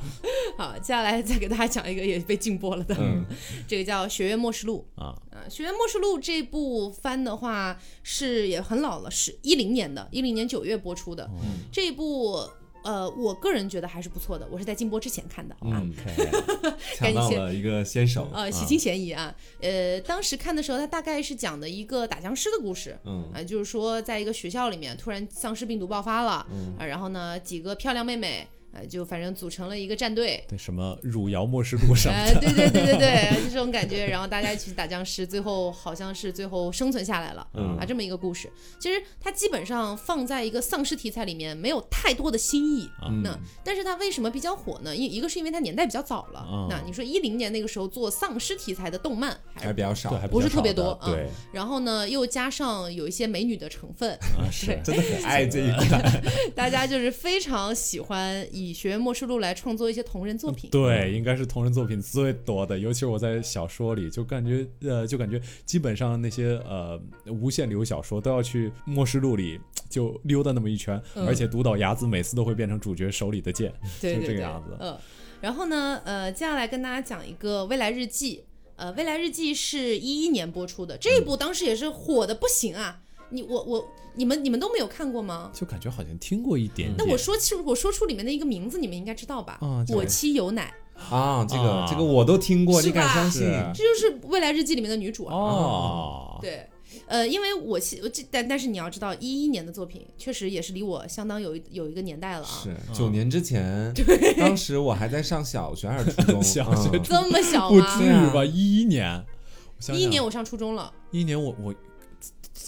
[0.58, 3.26] 好，接下来再给大家讲一个也被禁播了的，嗯
[3.68, 4.88] 这个叫《学院末世录》。
[5.02, 11.30] 啊，啊，《学院末世录》这部番的话是也很老了，是一零年的，一零年九月播出的。
[11.72, 12.40] 这一部
[12.88, 15.60] 呃，我个人觉得还是不错的，我是在禁播之前看的啊。
[15.84, 23.30] 嗯， OK，抢到了一个先手，呃，喜啊清嫌疑啊，呃，当时看的时候，它大概是讲的一个打僵尸的故事，嗯。
[23.34, 26.48] 啊、就是说在一个学校里面突然丧尸病毒爆发了，
[26.80, 28.48] 啊、然后呢几个漂亮妹妹，
[28.78, 34.06] 呃，就反正组成了一个战队，对什么汝窑末世录什么呃，对对对对对，就这种感觉。
[34.08, 38.50] 然后大家一起打僵尸，最后好像是最后生存下来了，嗯啊，这么一个故事。
[38.80, 42.88] 其实它基本上放在一个丧尸题材里面，没有太多的新意。
[43.08, 44.96] 嗯那但是它为什么比较火呢？
[44.96, 46.46] 一一个是因为它年代比较早了。
[46.48, 54.80] 嗯那你说一零年那个时候做丧尸题材的动漫还比较少，，还不是特别多嗯对然后呢，又加上有一些美女的成分，啊是。
[54.84, 56.22] 真的很爱这一 块，
[56.56, 60.70] 大家就是非常喜欢以《学院末世录》来创作一些同人作品。
[60.70, 74.98] 对，应该是同人作品最多的，尤其是我在小说里，就感觉呃，就感觉基本上那些呃无限流小说都要去末世录里就溜达那么一圈，嗯而且独岛雅子每次都会变成主角手里的剑，就对对对，这个样子嗯，
[75.42, 78.38] 然后呢，呃，接下来跟大家讲一个《未来日记》。
[78.76, 83.02] 呃，《未来日记》是一一年播出的，这一部当时也是火的不行啊！
[83.30, 85.52] 你我我你们你们都没有看过吗？
[85.54, 86.96] 就感觉好像听过一点点。
[86.98, 89.60] 那我说出我说出里面的一个名字，你们应该知道吧？
[89.90, 90.74] 我妻有奶，
[91.10, 93.44] 啊，这个啊这个我都听过，你敢相信？
[93.74, 95.36] 这就是《未来日记》里面的女主啊。
[95.36, 96.68] 哦，对，
[97.06, 102.62] 呃，因为我其这但但是你要知道，一一年的作品确实也是离我相当有一有一个年代了啊。
[102.64, 103.94] 是九年之前，
[104.40, 108.04] 当时我还在上小学还是初中， 小学嗯这么小不吗至？
[108.06, 108.44] 于吧？
[108.46, 111.76] 一一年，我想想一一年我上初中了，一一年我我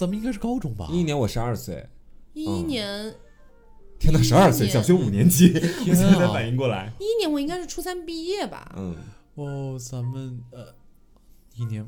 [0.00, 0.88] 咱们应该是高中吧？
[0.90, 1.86] 一一年我十二岁，
[2.32, 3.14] 一一年
[3.98, 5.52] 天呐，十二岁，小学五年级，
[5.86, 6.90] 我现在才啊反应过来。
[6.98, 8.74] 一一年我应该是初三毕业吧？
[8.78, 8.96] 嗯，
[9.34, 10.74] 哦，咱们呃，
[11.54, 11.86] 一年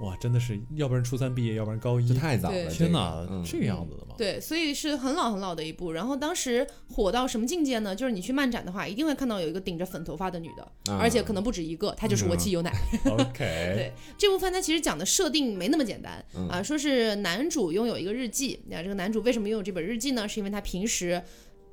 [0.00, 2.14] 哇，真的是，要不然初三毕业，要不然高一这。
[2.14, 4.14] 太早了，天哪，嗯这个样子的吗？
[4.16, 5.92] 对，所以是很老很老的一部。
[5.92, 7.94] 然后当时火到什么境界呢？
[7.94, 12.72] 就是你去漫展的话，一定会看到有一个顶着粉头发的女的，啊而且可能不止一个，她就是我妻有奶。
[13.04, 13.38] OK，
[13.74, 20.28] 对这部分它其实讲的设定没那么简单、嗯啊，说是男主拥有一个日记，那这个男主为什么拥有这本日记呢？
[20.28, 21.22] 是因为他平时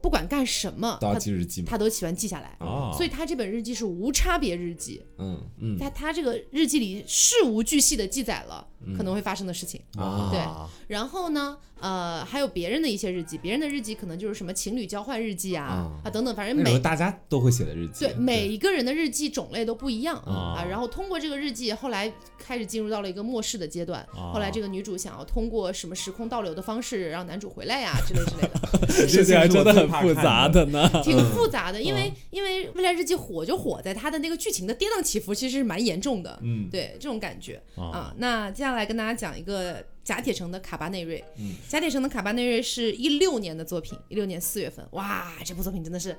[0.06, 2.56] 不管干什么，他记日记嘛，他都喜欢记下来。
[2.60, 5.80] 啊，所以他这本日记是无差别日记，嗯嗯。
[5.80, 9.82] 他他这个日记里事无巨细的记载了可能会发生的事情。
[9.98, 10.30] 啊。
[10.32, 10.40] 对。
[10.40, 15.92] 啊然后呢，呃，还有别人的一些日记，别人的日记可能就是什么情侣交换日记啊啊。
[16.04, 20.18] 啊等等，反正每大家都会写的日记，对每一个人的日记种类都不一样。
[20.18, 20.54] 啊。
[20.60, 20.66] 啊。
[20.70, 24.02] 然后通过这个日记，后来开始进入到了一个末世的阶段。
[24.14, 24.30] 啊。
[24.32, 30.90] 后来这个女主想要通过什么时空倒流的方式让男主回来呀之类之类的， 事情还真的很复杂的呢。
[31.04, 31.82] 挺复杂的。
[31.82, 36.40] 因为因为未来日记火就火在它的那个剧情的跌宕起伏其实是蛮严重的。
[36.42, 38.14] 嗯对这种感觉啊啊。
[38.18, 41.24] 那接下来跟大家讲一个甲铁城的卡巴内瑞。
[41.38, 46.16] 嗯甲铁城的卡巴内瑞是一六年的作品，一六年四月份，哇，这部作品真的是。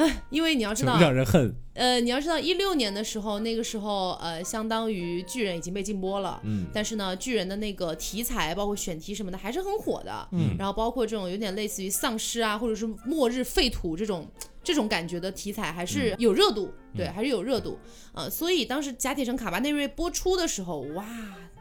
[0.00, 10.28] 哎， 因为你要知道，让人恨呃，你要知道，一六年的时候，那个时候，呃，相当于巨人已经被禁播了，嗯但是呢，巨人的那个题材，包括选题什么的，还是很火的。
[10.32, 14.26] 嗯然后包括这种有点类似于丧尸啊，或者是末日废土这种
[14.64, 17.78] 这种感觉的题材，还是有热度，对，还是有热度。
[18.12, 21.04] 呃，所以当时甲铁城卡巴内瑞播出的时候，哇，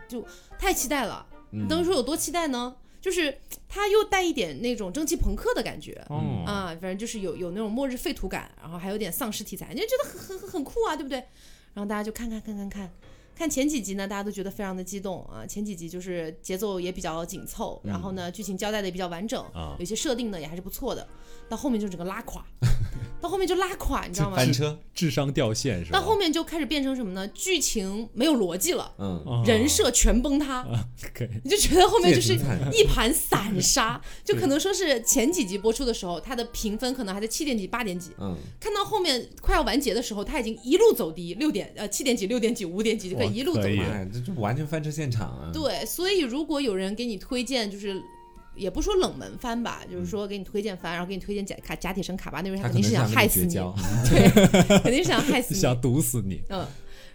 [0.08, 0.26] 就
[0.58, 1.26] 太期待了。
[1.52, 2.76] 嗯当时说有多期待呢？
[3.02, 3.38] 就是
[3.68, 6.06] 它又带一点那种蒸汽朋克的感觉。
[6.10, 11.18] 嗯啊，反正就是有有那种末日废土感，然后还有点丧尸题材，你就觉得很很很很酷啊，对不对？
[11.74, 12.92] 然后大家就看看看看看，
[13.36, 21.08] 看前几集呢，大家都觉得非常的激动啊，前几集就是节奏也比较紧凑，然后呢剧情交代的也比较完整，啊有些设定呢也还是不错的，
[21.48, 22.44] 到后面就整个拉垮，
[23.22, 24.36] 到后面就拉垮，你知道吗？
[24.36, 26.00] 翻车，智商掉线是吧？
[26.00, 27.28] 到后面就开始变成什么呢？
[27.30, 30.66] 剧情没有逻辑了，嗯，啊人设全崩塌，
[31.44, 32.34] 你就觉得后面就是
[32.74, 43.80] 一盘散沙， 就可能说是前几集播出的时候，它的评分可能还在七点几、八点几，嗯，看到后面快要完结的时候，它已经一路走低，六点呃七点几、六点几、五点几就可以一路走低可以。
[43.80, 45.52] 哎，这就完全翻车现场啊！
[45.54, 48.02] 对，所以如果有人给你推荐，就是
[48.60, 53.54] 也不说冷门番吧，就是说给你推荐番，然后给你推荐假卡假铁神卡巴那边，他肯定是想害死你，
[54.10, 55.60] 对，肯定是想害死 你。
[55.60, 56.66] 想毒死你嗯，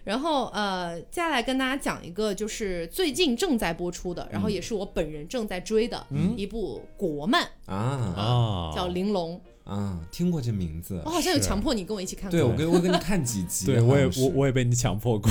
[0.03, 7.75] 然后呃，接下来跟大家讲一个，就是最近正在播出的，然后也是我本人正在追的、一部国漫，啊
[8.15, 9.35] 啊，叫《玲珑》。
[9.65, 12.31] 啊，听过这名字我，好像有强迫你跟我一起看过。
[12.31, 15.29] 对我跟我跟你看几集，对我也我我也被你强迫过，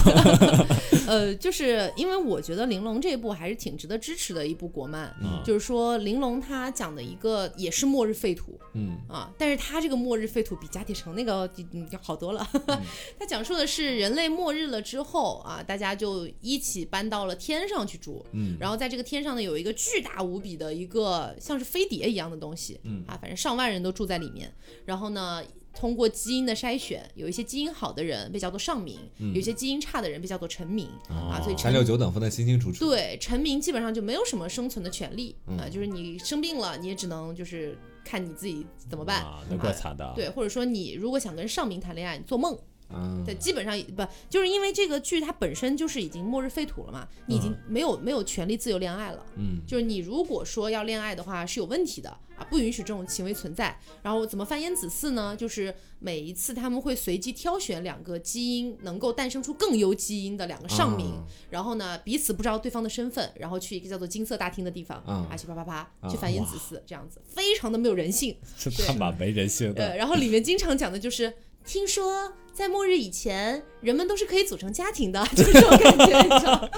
[1.07, 5.15] 呃，就是因为我觉得《玲珑》这一部还是挺值得支持的一部国漫。
[5.23, 12.45] 嗯就是说，《玲珑》它讲的一个也是末日废土嗯啊，但是它这个末日废土比甲铁城那个嗯要好多了。
[13.19, 18.25] 它讲述的是人类末日了之后啊，大家就一起搬到了天上去住。
[18.33, 24.53] 嗯然后在这个天上呢，有一个巨大无比的一个像是飞碟一样的东西，嗯啊，反正上万人都住在里面。
[24.85, 39.23] 然后呢，通过基因的筛选，有一些基因好的人被叫做上民，有一些基因差的人被叫做臣民、啊，所以陈三六九等分的清清楚楚，对臣民基本上就没有什么生存的权利啊，嗯就是你生病了，你也只能就是看你自己怎么办。
[39.23, 40.13] 啊，那怪惨的。
[40.15, 42.57] 对，或者说你如果想跟上民谈恋爱，你做梦，
[42.89, 49.25] 啊，对，基本上不就是因为这个剧它本身就是已经末日废土了嘛，你已经没有没有权利自由恋爱了。
[49.37, 53.79] 嗯就是你如果说要恋爱的话是有问题的啊，不允许这种行为存在。
[54.03, 55.35] 然后怎么繁衍子嗣呢？
[55.37, 68.37] 就是每一次他们会随机挑选两个基因能够诞生出更优基因的两个上民，啊然后呢彼此不知道对方的身份，然后去一个叫做金色大厅的地方嗯啊去啪啪啪啊去繁衍子嗣，这样子非常的没有人性。
[68.59, 69.97] 这他妈没人性呃，的。
[69.97, 71.33] 然后里面经常讲的就是，
[71.67, 76.69] 听说在末日以前，人们都是可以组成家庭的， 就是这种感觉，你知道吗？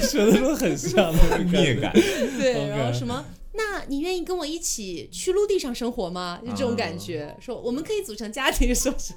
[0.02, 1.92] 说的都很像那个灭感，
[2.38, 3.24] 对，然后什么？
[3.52, 6.40] 那你愿意跟我一起去陆地上生活吗？
[6.44, 9.12] 就这种感觉，说我们可以组成家庭，说是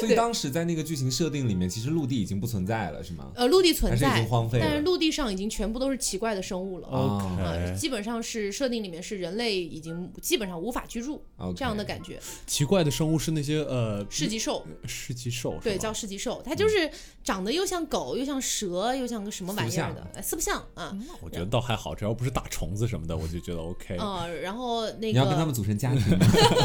[0.00, 3.30] 所以当时在那个剧情设定里面，其实陆地已经不存在了，是吗？
[3.34, 4.58] 呃，陆地存还是已在经，荒废？
[4.60, 6.88] 但是陆地上已经全部都是奇怪的生物了。
[6.88, 7.20] 哦。
[7.38, 11.22] 啊基本上是设定里面是人类已经基本上无法居住
[11.56, 16.90] 这样的感觉，奇怪的生物是那些呃市极兽，市极兽，对，叫市极兽，它就是
[17.24, 20.96] 长得又像狗，又像蛇，又像个什么玩意儿的，哎四不像啊。
[21.08, 26.02] 那我觉得倒还好，只要不是打虫子什么的，我就觉得 OK，呃，然后那你要跟他们组成家庭？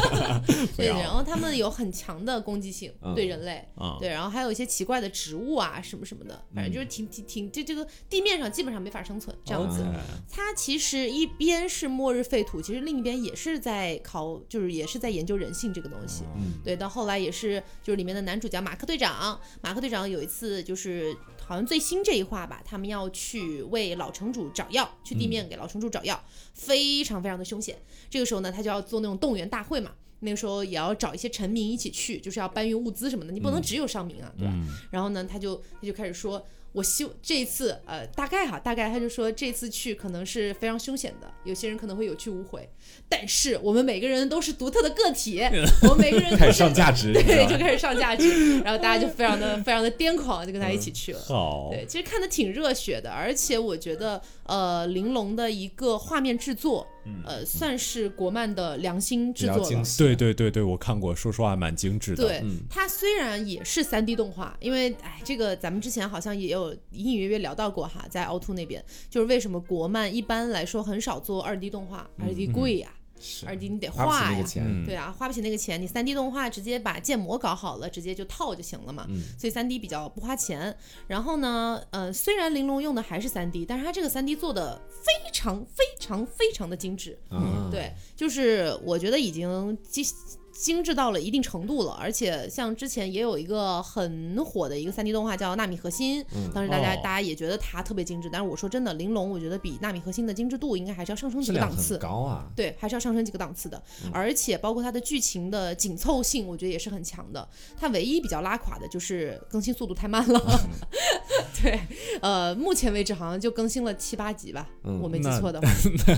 [0.76, 9.84] 对，然后他们有很强的攻击性嗯对人类，啊，对，然后还有一些奇怪的植物啊什么什么的，反正就是挺挺挺，就这个地面上基本上没法生存这样子。
[10.30, 16.24] 它其实一边是末日废土，其实另一边也是在考，就是也是在研究人性这个东西。
[16.36, 21.14] 嗯对，到后来也是，就是里面的男主角马克队长，马克队长有一次就是
[21.46, 26.18] 好像最新这一话吧，他们要去为老城主找药，去地面给老城主找药，
[26.54, 27.76] 非常非常的凶险。
[28.08, 29.92] 这个时候呢，他就要做那种动员大会嘛。
[30.22, 34.52] 那个时候也要找一些臣民一起去，就是要搬运物资什么的，你不能只有商民啊，对吧？
[34.54, 42.68] 嗯然后呢，他就他就开始说，我希这一次呃，大概哈，大概他就说这次去可能是非常凶险的，有些人可能会有去无回，
[43.08, 45.40] 但是我们每个人都是独特的个体，
[45.82, 51.20] 我们每个人开始上价值， 对，就开始上价值，然后大家就非常的非常的癫狂，就跟他一起去了。
[51.20, 56.86] 好，对，其实看的挺热血的，而且我觉得，呃，玲珑的一个画面制作，
[57.24, 59.82] 呃，算是国漫的良心制作了。
[59.98, 62.24] 对对对对，我看过，说实话蛮精致的。
[62.24, 72.99] 对，它虽然也是3 D 动画，因为哎，这个咱们之前好像也有隐隐约约聊到过哈，在凹凸那边，就是为什么国漫一般来说很少做2 D 动画，2 D 贵呀、是
[73.46, 74.42] 二 D 你得画呀
[74.84, 79.06] 对啊，花不起那个钱，你三 D 动画直接把建模搞好了，直接就套就行了嘛。
[79.08, 80.76] 嗯所以三 D 比较不花钱。
[81.06, 87.18] 然后呢，呃，虽然玲珑用的还是三 D，但是它这个三 D 做的非常非常非常的精致。
[87.30, 90.04] 嗯，对，就是我觉得已经精
[90.52, 96.22] 精致到了一定程度了，而且像之前也有一个很火的一个3 D 动画叫《纳米核心》，
[96.52, 102.00] 当时大家、哦大家也觉得它特别精致，但是我说真的，玲珑我觉得比《纳米核心》的精致度应该还是要上升几个档次很。
[102.00, 102.46] 高啊。
[102.54, 103.82] 对，还是要上升几个档次的，
[104.12, 107.48] 而且包括它的剧情的紧凑性，我觉得也是很强的。
[107.78, 110.60] 它唯一比较拉垮的就是更新速度太慢了。
[111.62, 111.80] 对，
[112.20, 115.68] 呃，目前为止好像就更新了七八集吧，嗯我没记错的 话，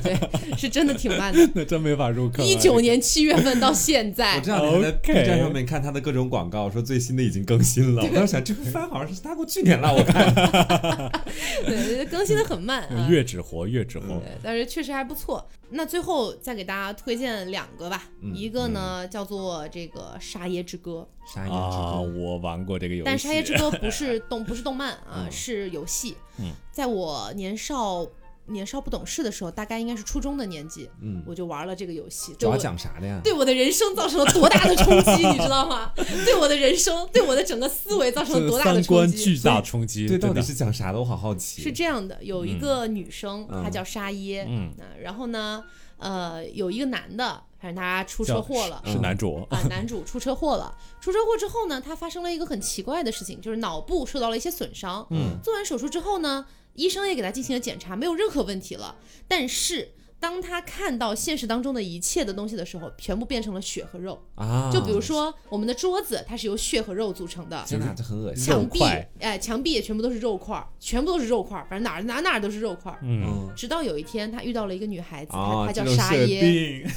[0.02, 1.48] 对，是真的挺慢的。
[1.54, 2.48] 那真没法入坑啊。
[2.48, 8.02] 一九年七月份到现在我，这两天在 B 站上面看他的各种广告，说最新的已经更新了。
[8.02, 10.32] 我当时想，这个番好像是他过去年了，我看。
[11.66, 13.08] 对，更新的很慢啊。
[13.10, 14.06] 月纸活，月纸活。
[14.06, 15.46] 对，但是确实还不错。
[15.70, 26.16] 那最后再给大家推荐两个吧，嗯一个呢叫做这个《沙耶之歌》，沙耶啊，之歌我玩过这个游戏，但《沙耶之歌》不是动不是动漫啊， 嗯是游戏。
[26.38, 28.06] 嗯，在我年少
[28.46, 33.20] 年少不懂事的时候，大概应该是初中的年纪，嗯，我就玩了这个游戏，主要对我讲啥的呀？
[33.22, 35.92] 对我的人生造成了多大的冲击，你知道吗？
[36.24, 39.24] 对我的人生，对我的整个思维造成了多大的三观冲击？
[39.24, 40.98] 巨大冲击，对，到底是讲啥的？
[40.98, 41.62] 我好好奇。
[41.62, 45.64] 是这样的，有一个女生，嗯她叫沙耶，嗯啊然后呢，
[45.98, 48.82] 呃，有一个男的，反正他出车祸了。
[48.84, 50.76] 是男主，啊，男主出车祸了。
[51.00, 55.06] 出车祸之后呢，他发生了一个很奇怪的事情，就是脑部受到了一些损伤。
[55.10, 58.96] 嗯，做完手术之后呢，医生也给他进行了检查，没有任何问题了。
[59.28, 59.92] 但是
[60.22, 64.22] 当他看到现实当中的一切的东西的时候，全部变成了血和肉。
[64.36, 67.64] 啊，就比如说我们的桌子，它是由血和肉组成的。
[67.66, 68.44] 真的，这很恶心。
[68.44, 68.78] 墙壁
[69.18, 73.00] 哎，墙壁也全部都是肉块儿，全部都是肉块儿，反正哪儿哪儿哪儿都是肉块儿。
[73.02, 76.40] 嗯，嗯直到有一天，他遇到了一个女孩子，她叫沙耶。
[76.40, 76.88] 定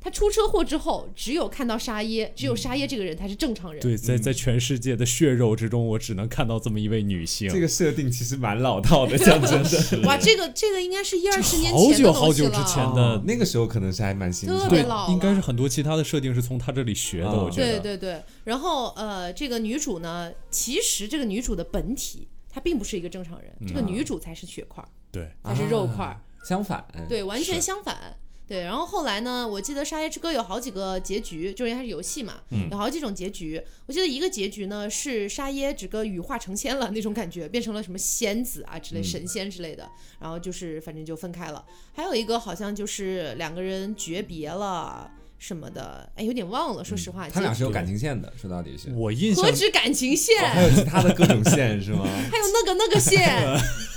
[0.00, 3.82] 他出车祸之后，只有看到沙耶，只有沙耶这个人才是正常人。
[3.82, 7.48] 对，在在全世界的血肉之中，我只能看到这么一位女性。
[7.48, 10.00] 这个设定其实蛮老套的，讲真的。
[10.06, 12.12] 哇，这个这个应该是一二十年前的久东西了。
[12.12, 14.48] 好久之前的哦那个时候可能是还蛮新。
[14.48, 17.80] 特别老应该是很多其他的设定是从他这里学的，啊我觉得。
[17.80, 28.16] 对对对，然后呃，这个女主呢，其实这个女主的本体她并不是一个正常人，这个女主才是血块儿，对才是肉块相反，对，完全相反。
[28.48, 29.46] 对，然后后来呢？
[29.46, 33.62] 我记得《沙耶之歌》有好几个结局，就是因为它是游戏嘛，嗯有好几种结局。
[33.86, 39.86] 我记得一个结局呢是沙耶整个羽化成仙了那种感觉，变成了什么仙子啊之类、嗯神仙之类的，
[40.18, 41.62] 然后就是反正就分开了。
[41.92, 47.28] 还有一个好像就是两个人诀别了什么的，哎，有点忘了，说实话。
[47.28, 48.90] 他俩是有感情线的，说到底是。
[48.94, 52.04] 我印象何止感情线，哦还有其他的各种线是吗？
[52.32, 53.28] 还有那个那个线，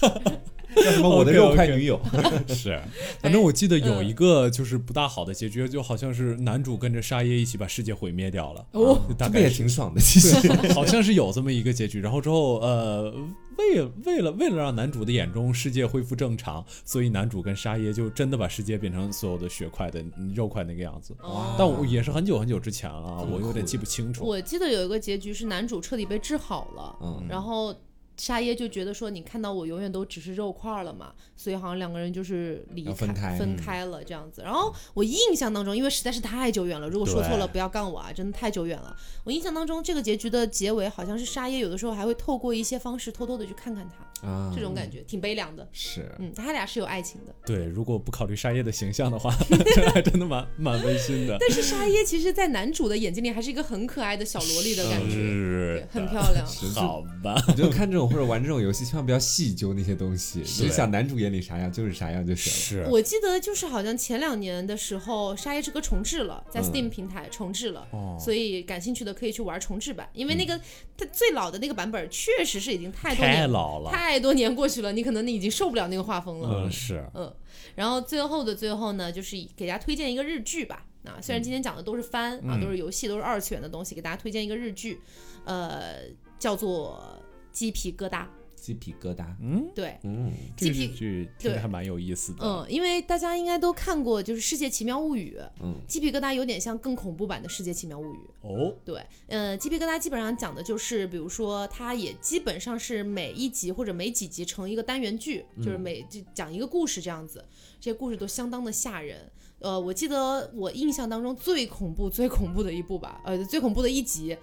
[0.75, 1.99] 叫什么我的肉块女友？
[2.47, 2.79] 是，
[3.19, 8.65] 反正我记得有一个就是不大好的结局，就好像是男主跟着沙耶一起把世界毁灭掉了。
[8.71, 10.37] 哦就大这不也概挺爽的，其实。
[10.73, 11.99] 好像是有这么一个结局。
[11.99, 13.13] 然后之后，呃，
[13.57, 20.03] 为为了为了让男主的眼中世界恢复正常，所以男主跟沙耶就真的把世界变成所有的血块的
[20.33, 21.15] 肉块那个样子。
[21.21, 24.25] 哦但我也是很久很久之前了啊，我有点记不清楚。
[24.25, 27.75] 我记得有一个结局是男主彻底被治好了，嗯然后
[28.21, 34.43] 沙耶就觉得说，你看到我永远都只是肉块了嘛，所以好像两个人就是离要分开分嗯开了这样子。
[34.43, 38.95] 然后我印象当中，因为实在是太久远了，如果说错了不要杠我啊，真的太久远了。
[39.23, 45.67] 我印象当中，这个结局的结尾好像是沙耶有的时候还会透过一些方式偷偷的去看看他，啊，这种感觉挺悲凉的。
[45.71, 49.33] 是嗯，他俩是有爱情的，对，如果不考虑沙耶的形象的话，
[49.73, 51.37] 这还真的蛮蛮温馨的。
[51.39, 56.45] 但是沙耶其实，在男主的眼睛里还是一个很可爱的小萝莉的感觉， 是，很漂亮。
[56.75, 62.85] 好吧，我觉得看这种或者玩这种游戏，千万不要细究那些东西，是你就想男主眼里啥样就是啥样就行了。
[62.85, 67.87] 是我记得就是好像前两年的时候，《沙耶之歌》重置了，在嗯 Steam 平台重置了。
[67.91, 70.59] 哦，所以感兴趣的可以去玩重置版，因为那个
[70.97, 76.63] 它最老的那个版本确实是已经太多太年老了，太多年过去了，你可能你已经受不了那个画风了。
[76.65, 77.33] 嗯是，嗯，
[77.75, 80.85] 然后最后的最后呢，就是给大家推荐一个日剧吧。
[81.03, 84.99] 啊，虽然今天讲的都是番、啊，嗯都是游戏，都是二次元的东西，给大家推荐一个日剧，
[85.45, 85.95] 呃，
[86.37, 87.19] 叫做
[87.51, 88.23] 《鸡皮疙瘩》。
[88.55, 92.45] 鸡皮疙瘩，嗯，对，嗯，这个鸡皮日剧听着对还蛮有意思的。
[92.45, 98.19] 嗯，因为大家应该都看过，就是《世界奇妙物语》，嗯，鸡皮疙瘩有点像更恐怖版的《世界奇妙物语》。
[98.47, 107.43] 哦，对，呃，鸡皮疙瘩基本上讲的就是，比如说，它也基本上是每一集或者每几集成一个单元剧，就是每就讲一个故事这样子，
[107.79, 109.27] 这些故事都相当的吓人。
[109.57, 114.37] 呃，我记得我印象当中最恐怖、最恐怖的一部吧，呃，最恐怖的一集，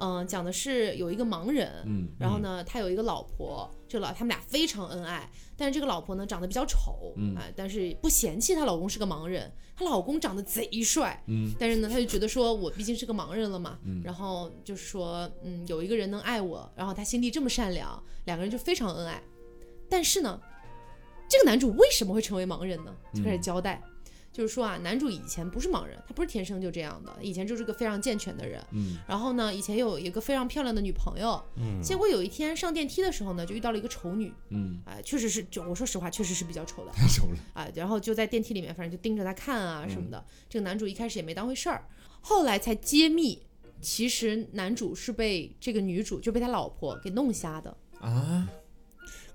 [0.00, 7.36] 嗯、讲的是有一个盲人，嗯，然后呢，他有一个老婆，这老他们俩非常恩爱，但是这个老婆呢长得比较丑，嗯。
[7.36, 19.22] 哎，但是不嫌弃她老公是个盲人，她老公长得贼帅，嗯，但是呢，她就觉得说我毕竟是个盲人了嘛，然后就是说，嗯，有一个人能爱我，然后他心地这么善良，两个人就非常恩爱，
[19.88, 20.40] 但是呢，
[21.28, 22.92] 这个男主为什么会成为盲人呢？
[23.14, 23.80] 就开始交代。
[24.32, 28.64] 就是说啊，男主以前不是盲人，他不是天生就这样的，以前就是个非常健全的人。
[28.72, 40.24] 嗯，然后呢，以前有一个非常漂亮的女朋友，嗯，结果有一天上电梯的时候呢，就遇到了一个丑女，嗯，哎、确实是，就我说实话，确实是比较丑的，太丑了，啊，然后就在电梯里面，反正就盯着他看啊什么的。
[40.48, 41.86] 这个男主一开始也没当回事儿，
[42.22, 43.42] 后来才揭秘，
[43.82, 48.48] 其实男主是被这个女主就被他老婆给弄瞎的，啊，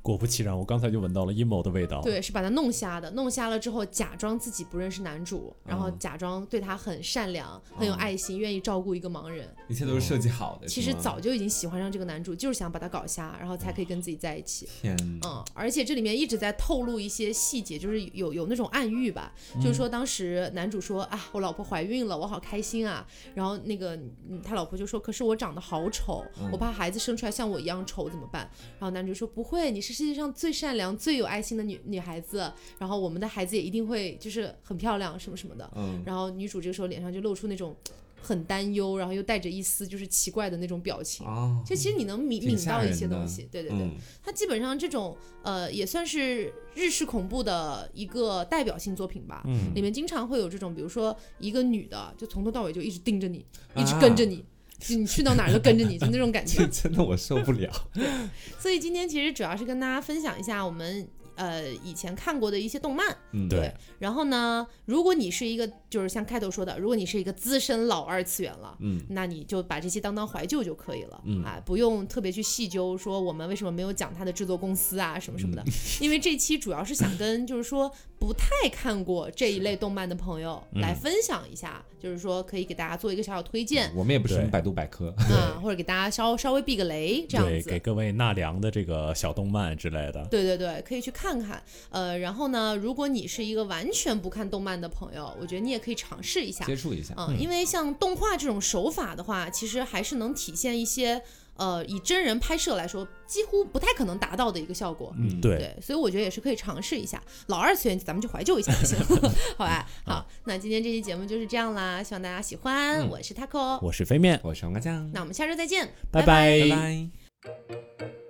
[0.08, 3.12] 果不其然，我刚才就闻到了阴谋的味道。，对，是把他弄瞎的。
[3.12, 9.54] 弄瞎了之后，假装自己不认识男主，然后嗯假装对他很善良、很有嗯爱心，愿意照顾一个盲人。
[9.68, 10.66] 一切都是设计好的。
[10.66, 14.70] 其实早就已经喜欢上这个男主，就是想把他搞瞎，然后才可以跟自己在一起。
[14.82, 23.06] 天，嗯，而且这里面一直在透露一些细节，就是有有那种暗喻吧，就是说当时男主说啊，我老婆怀孕了，我好开心啊。
[23.36, 23.94] 然后那个
[24.30, 28.50] 嗯他老婆就说，可是我长得好丑，我怕孩子生出来像我一样丑怎么办？
[28.80, 35.68] 然后男主说不会，你是世界上最善良、最有爱心的女女孩子，然后我们的孩子也一定会就是很漂亮什么什么的。
[35.76, 37.76] 嗯，然后女主这个时候脸上就露出那种
[38.22, 41.26] 很担忧，然后又带着一丝就是奇怪的那种表情。
[41.26, 49.42] 哦，就其实你能抿挺抿到一些东西，对对对，嗯它基本上这种呃也算是日式恐怖的一个代表性作品吧。
[49.46, 53.44] 嗯里面经常会有这种，比如说一个女的就从头到尾就一直盯着你，
[53.76, 54.44] 一直啊跟着你，就
[54.90, 56.66] 你去到哪儿都跟着你，就那种感觉。
[56.70, 57.72] 真的我受不了。
[58.60, 63.16] 所以今天其实主要是跟大家分享一下我们呃以前看过的一些动漫。
[63.32, 68.78] 嗯，对，然后呢，如果你是一个就是像开头说的，如果你是一个资深老二次元了。
[68.80, 75.72] 嗯，那你就把这些当当怀旧就可以了，嗯啊，不用特别去细究说我们为什么没有讲它的制作公司啊什么什么的，嗯
[76.02, 85.14] 因为这期主要是想跟就是说不太看过这一类动漫的朋友嗯来分享一下，就是说可以给大家做一个小小推荐我们也不是什么百度百科。
[85.18, 87.80] 啊，或者给大家稍稍微避个雷这样对，子给。
[87.80, 90.26] 各位纳凉的这个小动漫之类的。
[90.32, 91.62] 对对对，可以去看看。
[91.90, 96.66] 呃，然后呢，如果你是一个完全不看动漫的朋友，我觉得你也可以尝试一下。
[96.66, 101.22] 接触一下，嗯，因为像动画这种手法的话，其实还是能体现一些
[101.58, 105.14] 呃，以真人拍摄来说，几乎不太可能达到的一个效果。
[105.18, 107.22] 嗯，对，对，所以我觉得也是可以尝试一下。
[107.48, 108.98] 老二次元咱们就怀旧一下就行，
[109.58, 109.88] 好吧？
[110.06, 113.02] 好，那今天这期节目就是这样啦，希望大家喜欢。
[113.02, 118.27] 嗯我是 taco，我是飞面，我是黄瓜酱，那我们下周再见，拜拜拜拜。